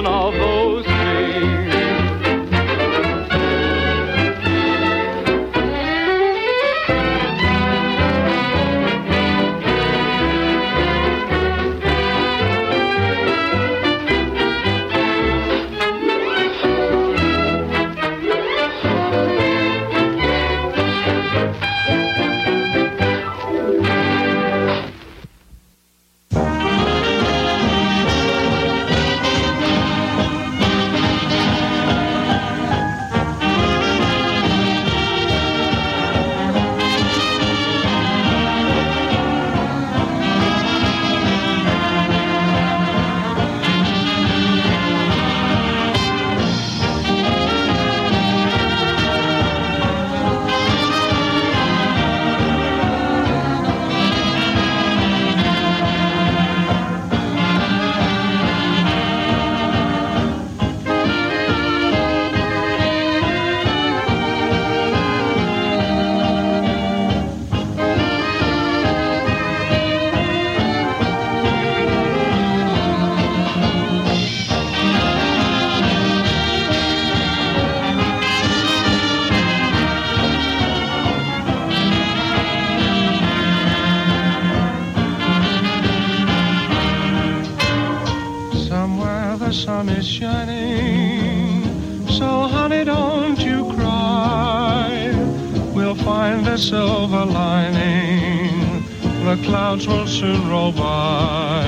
The 99.26 99.38
clouds 99.38 99.88
will 99.88 100.06
soon 100.06 100.48
roll 100.48 100.72
by. 100.72 101.66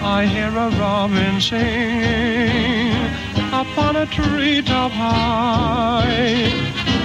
I 0.00 0.24
hear 0.24 0.48
a 0.48 0.70
robin 0.80 1.38
singing 1.38 2.96
upon 3.52 3.96
a 3.96 4.06
treetop 4.06 4.90
high. 4.90 6.48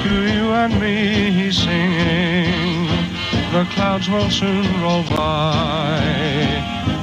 To 0.04 0.14
you 0.34 0.54
and 0.62 0.80
me 0.80 1.32
he's 1.32 1.58
singing. 1.58 2.88
The 3.52 3.68
clouds 3.72 4.08
will 4.10 4.30
soon 4.30 4.66
roll 4.82 5.04
by. 5.10 6.00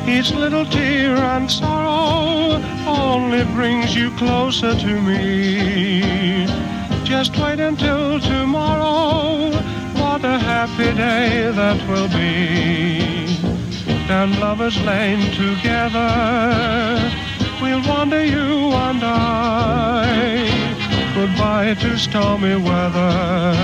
Each 0.08 0.30
little 0.32 0.64
tear 0.64 1.16
and 1.16 1.50
sorrow 1.50 2.62
only 2.86 3.44
brings 3.52 3.94
you 3.94 4.10
closer 4.12 4.74
to 4.74 5.00
me. 5.02 6.46
Just 7.04 7.36
wait 7.36 7.60
until 7.60 8.18
tomorrow. 8.18 8.97
What 10.18 10.32
a 10.32 10.38
happy 10.40 10.92
day 10.96 11.48
that 11.52 11.78
will 11.88 12.08
be. 12.08 13.38
Down 14.08 14.40
Lover's 14.40 14.76
Lane 14.82 15.30
together, 15.30 16.10
we'll 17.62 17.88
wander 17.88 18.24
you 18.24 18.72
and 18.74 19.00
I. 19.04 20.50
Goodbye 21.14 21.74
to 21.74 21.96
stormy 21.96 22.56
weather. 22.56 23.54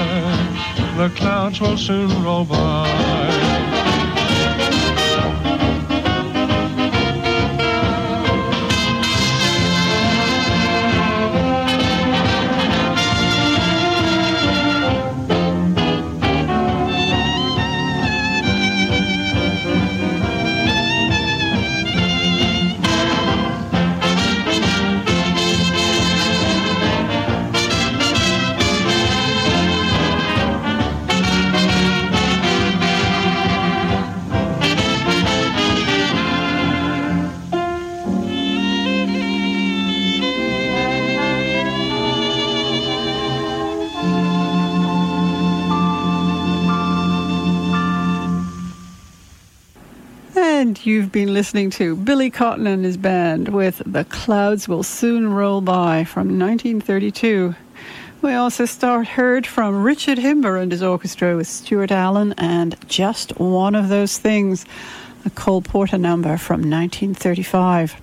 The 0.97 1.13
clouds 1.17 1.61
will 1.61 1.77
soon 1.77 2.23
roll 2.23 2.45
by. 2.45 3.64
You've 50.87 51.13
been 51.13 51.33
listening 51.33 51.71
to 51.71 51.97
Billy 51.97 52.31
Cotton 52.31 52.67
and 52.67 52.85
his 52.85 52.97
band 52.97 53.49
with 53.49 53.83
The 53.87 54.05
Clouds 54.05 54.69
Will 54.69 54.83
Soon 54.83 55.33
Roll 55.33 55.61
By 55.61 56.05
from 56.05 56.39
1932. 56.39 57.55
We 58.21 58.33
also 58.35 58.65
start 58.65 59.07
heard 59.07 59.47
from 59.47 59.83
Richard 59.83 60.19
Himber 60.19 60.61
and 60.61 60.73
his 60.73 60.83
orchestra 60.83 61.37
with 61.37 61.47
Stuart 61.47 61.91
Allen 61.91 62.35
and 62.39 62.77
Just 62.89 63.39
One 63.39 63.75
of 63.75 63.89
Those 63.89 64.19
Things, 64.19 64.67
a 65.25 65.31
Cole 65.31 65.63
Porter 65.63 65.99
number 65.99 66.37
from 66.37 66.61
1935. 66.61 68.01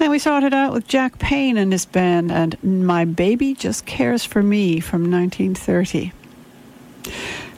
And 0.00 0.10
we 0.10 0.18
started 0.18 0.52
out 0.54 0.72
with 0.72 0.88
Jack 0.88 1.18
Payne 1.18 1.56
and 1.56 1.72
his 1.72 1.86
band 1.86 2.32
and 2.32 2.56
My 2.62 3.04
Baby 3.04 3.54
Just 3.54 3.86
Cares 3.86 4.24
for 4.24 4.42
Me 4.42 4.80
from 4.80 5.10
1930. 5.10 6.12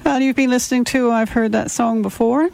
And 0.04 0.24
you've 0.24 0.36
been 0.36 0.50
listening 0.50 0.84
to 0.84 1.10
I've 1.10 1.30
Heard 1.30 1.52
That 1.52 1.70
Song 1.70 2.02
Before. 2.02 2.50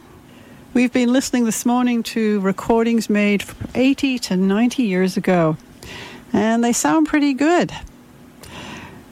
We've 0.73 0.93
been 0.93 1.11
listening 1.11 1.43
this 1.43 1.65
morning 1.65 2.01
to 2.03 2.39
recordings 2.39 3.09
made 3.09 3.43
80 3.75 4.19
to 4.19 4.37
90 4.37 4.83
years 4.83 5.17
ago, 5.17 5.57
and 6.31 6.63
they 6.63 6.71
sound 6.71 7.09
pretty 7.09 7.33
good. 7.33 7.73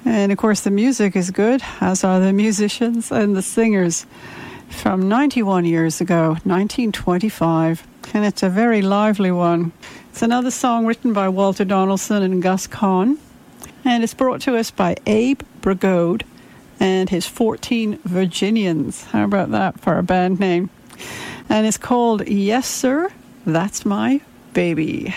And 0.05 0.31
of 0.31 0.37
course, 0.37 0.61
the 0.61 0.71
music 0.71 1.17
is 1.17 1.31
good, 1.31 1.61
as 1.81 2.05
are 2.05 2.21
the 2.21 2.31
musicians 2.45 3.11
and 3.11 3.35
the 3.35 3.41
singers 3.41 4.05
from 4.69 5.09
91 5.09 5.65
years 5.65 5.99
ago, 5.99 6.37
1925. 6.45 7.85
And 8.13 8.23
it's 8.23 8.41
a 8.41 8.49
very 8.49 8.81
lively 8.81 9.29
one. 9.29 9.73
It's 10.11 10.21
another 10.21 10.51
song 10.51 10.85
written 10.85 11.11
by 11.11 11.27
Walter 11.27 11.65
Donaldson 11.65 12.23
and 12.23 12.41
Gus 12.41 12.67
Kahn, 12.67 13.17
and 13.83 14.01
it's 14.01 14.13
brought 14.13 14.39
to 14.41 14.55
us 14.55 14.71
by 14.71 14.95
Abe 15.05 15.41
Brigode 15.59 16.23
and 16.79 17.09
his 17.09 17.27
14 17.27 17.99
Virginians. 18.05 19.03
How 19.07 19.25
about 19.25 19.51
that 19.51 19.81
for 19.81 19.97
a 19.97 20.03
band 20.03 20.39
name? 20.39 20.69
And 21.49 21.65
it's 21.65 21.77
called 21.77 22.27
Yes 22.27 22.67
Sir, 22.67 23.11
That's 23.45 23.83
My 23.83 24.21
Baby. 24.53 25.15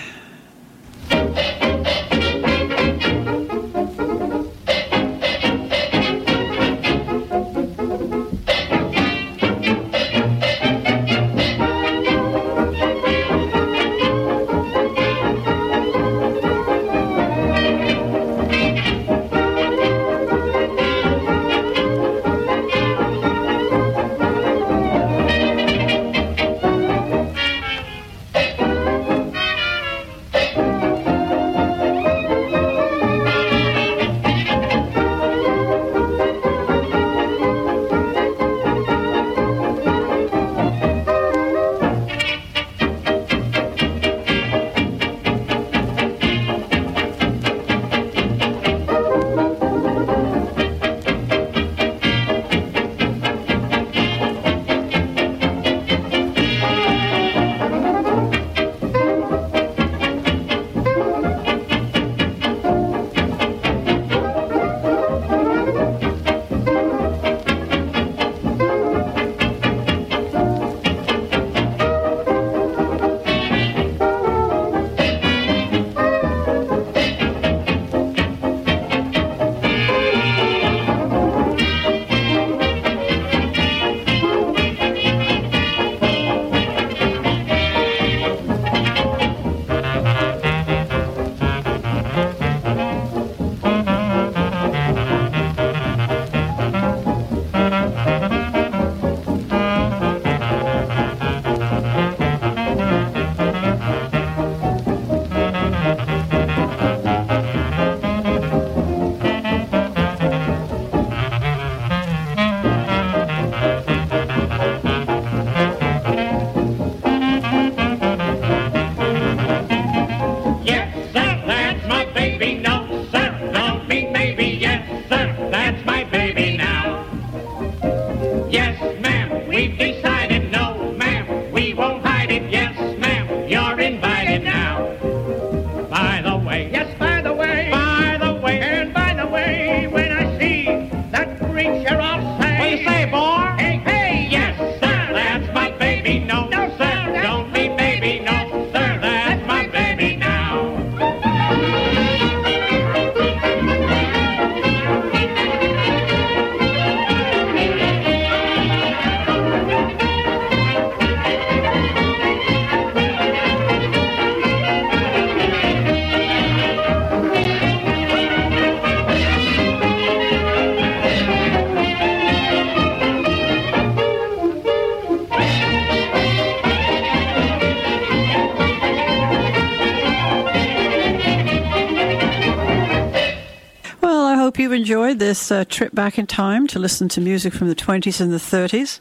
You've 184.63 184.73
enjoyed 184.73 185.19
this 185.19 185.51
uh, 185.51 185.65
trip 185.65 185.93
back 185.93 186.21
in 186.21 186.29
time 186.29 186.69
to 186.69 186.79
listen 186.79 187.09
to 187.09 187.21
music 187.21 187.53
from 187.53 187.67
the 187.67 187.75
20s 187.75 188.21
and 188.21 188.31
the 188.31 188.37
30s. 188.37 189.01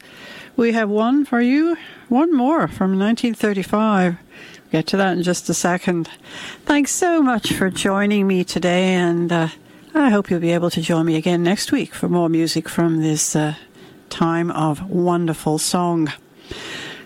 We 0.56 0.72
have 0.72 0.88
one 0.90 1.24
for 1.24 1.40
you, 1.40 1.76
one 2.08 2.34
more 2.34 2.66
from 2.66 2.98
1935. 2.98 4.14
We'll 4.14 4.18
Get 4.72 4.88
to 4.88 4.96
that 4.96 5.16
in 5.16 5.22
just 5.22 5.48
a 5.48 5.54
second. 5.54 6.10
Thanks 6.64 6.90
so 6.90 7.22
much 7.22 7.52
for 7.52 7.70
joining 7.70 8.26
me 8.26 8.42
today, 8.42 8.94
and 8.94 9.30
uh, 9.30 9.48
I 9.94 10.10
hope 10.10 10.30
you'll 10.30 10.40
be 10.40 10.50
able 10.50 10.68
to 10.70 10.82
join 10.82 11.06
me 11.06 11.14
again 11.14 11.44
next 11.44 11.70
week 11.70 11.94
for 11.94 12.08
more 12.08 12.28
music 12.28 12.68
from 12.68 13.00
this 13.00 13.36
uh, 13.36 13.54
time 14.10 14.50
of 14.50 14.90
wonderful 14.90 15.58
song. 15.58 16.12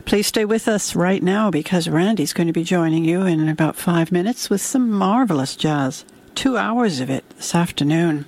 Please 0.06 0.28
stay 0.28 0.46
with 0.46 0.66
us 0.66 0.96
right 0.96 1.22
now 1.22 1.50
because 1.50 1.90
Randy's 1.90 2.32
going 2.32 2.46
to 2.46 2.54
be 2.54 2.64
joining 2.64 3.04
you 3.04 3.26
in 3.26 3.50
about 3.50 3.76
five 3.76 4.10
minutes 4.10 4.48
with 4.48 4.62
some 4.62 4.90
marvelous 4.90 5.56
jazz. 5.56 6.06
Two 6.34 6.56
hours 6.56 7.00
of 7.00 7.10
it 7.10 7.28
this 7.36 7.54
afternoon. 7.54 8.24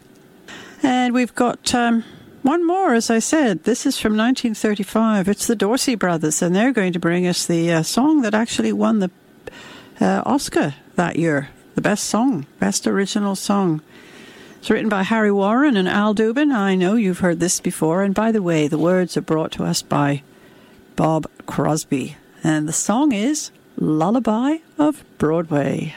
And 0.83 1.15
we've 1.15 1.35
got 1.35 1.75
um, 1.75 2.05
one 2.43 2.67
more, 2.67 2.95
as 2.95 3.11
I 3.11 3.19
said. 3.19 3.65
This 3.65 3.87
is 3.87 3.99
from 3.99 4.17
1935. 4.17 5.29
It's 5.29 5.47
the 5.47 5.57
Dorsey 5.57 5.95
Brothers, 5.95 6.43
and 6.43 6.55
they're 6.55 6.73
going 6.73 6.93
to 6.93 6.99
bring 6.99 7.27
us 7.27 7.47
the 7.47 7.73
uh, 7.73 7.83
song 7.83 8.23
that 8.23 8.35
actually 8.35 8.73
won 8.73 9.01
the 9.01 9.11
uh, 10.01 10.23
Oscar 10.25 10.75
that 10.97 11.17
year 11.17 11.49
the 11.79 11.83
best 11.83 12.07
song, 12.07 12.45
best 12.59 12.89
original 12.89 13.37
song. 13.37 13.81
It's 14.59 14.69
written 14.69 14.89
by 14.89 15.05
Harry 15.05 15.31
Warren 15.31 15.77
and 15.77 15.89
Al 15.89 16.13
Dubin. 16.13 16.53
I 16.53 16.75
know 16.75 16.97
you've 16.97 17.21
heard 17.21 17.39
this 17.39 17.61
before. 17.61 18.03
And 18.03 18.17
by 18.17 18.33
the 18.33 18.43
way, 18.43 18.67
the 18.67 18.77
words 18.79 19.17
are 19.17 19.21
brought 19.21 19.53
to 19.53 19.65
us 19.65 19.81
by 19.81 20.25
Bob 20.97 21.31
Crosby. 21.47 22.17
And 22.43 22.67
the 22.67 22.73
song 22.73 23.13
is 23.13 23.53
Lullaby 23.77 24.57
of 24.77 25.05
Broadway. 25.19 25.95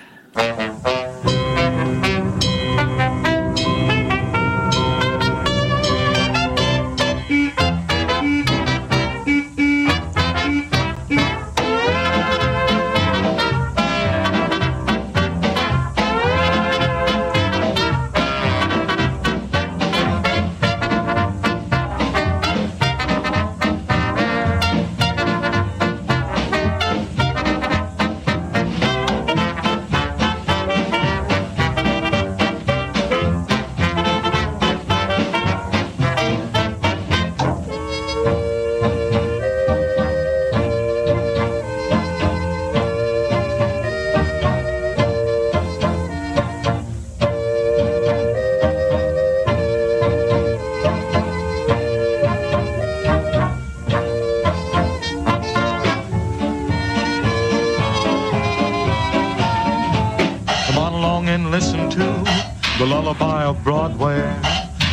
Of 63.51 63.63
Broadway, 63.65 64.21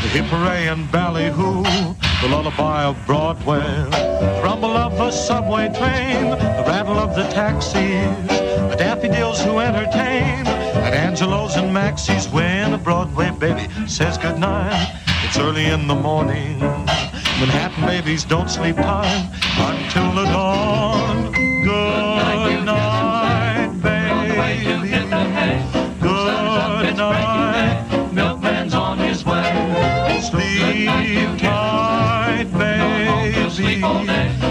the 0.02 0.09
hip 0.11 0.24
hooray 0.24 0.66
and 0.66 0.90
ballyhoo, 0.90 1.62
the 2.22 2.28
lullaby 2.28 2.82
of 2.82 2.96
Broadway. 3.06 3.61
the 3.61 4.40
Rumble 4.42 4.76
of 4.76 4.98
the 4.98 5.12
subway 5.12 5.68
train, 5.68 6.30
the 6.30 6.64
rattle 6.66 6.98
of 6.98 7.14
the 7.14 7.22
taxis, 7.28 8.26
the 8.26 8.76
daffodils 8.76 9.40
who 9.44 9.61
entertain, 9.61 10.44
at 10.86 10.92
Angelo's 10.92 11.54
and 11.54 11.72
Maxie's 11.72 12.28
when 12.30 12.74
a 12.74 12.78
Broadway 12.78 13.30
baby 13.38 13.68
says 13.86 14.18
goodnight. 14.18 14.92
It's 15.22 15.38
early 15.38 15.66
in 15.66 15.86
the 15.86 15.94
morning. 15.94 16.59
Manhattan 16.59 17.86
babies 17.86 18.24
don't 18.24 18.50
sleep 18.50 18.74
time 18.74 19.30
until 19.70 20.11
the 20.14 20.28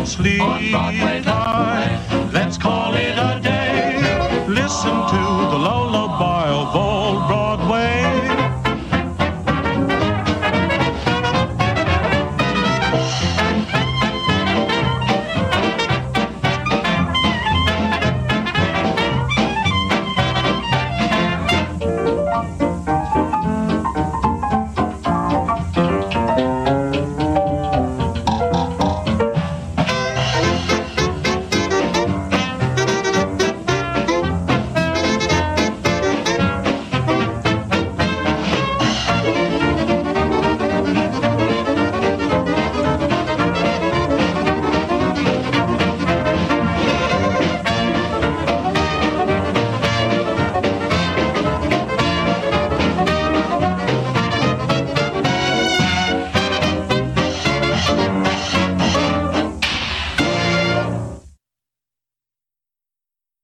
Sleep. 0.07 0.39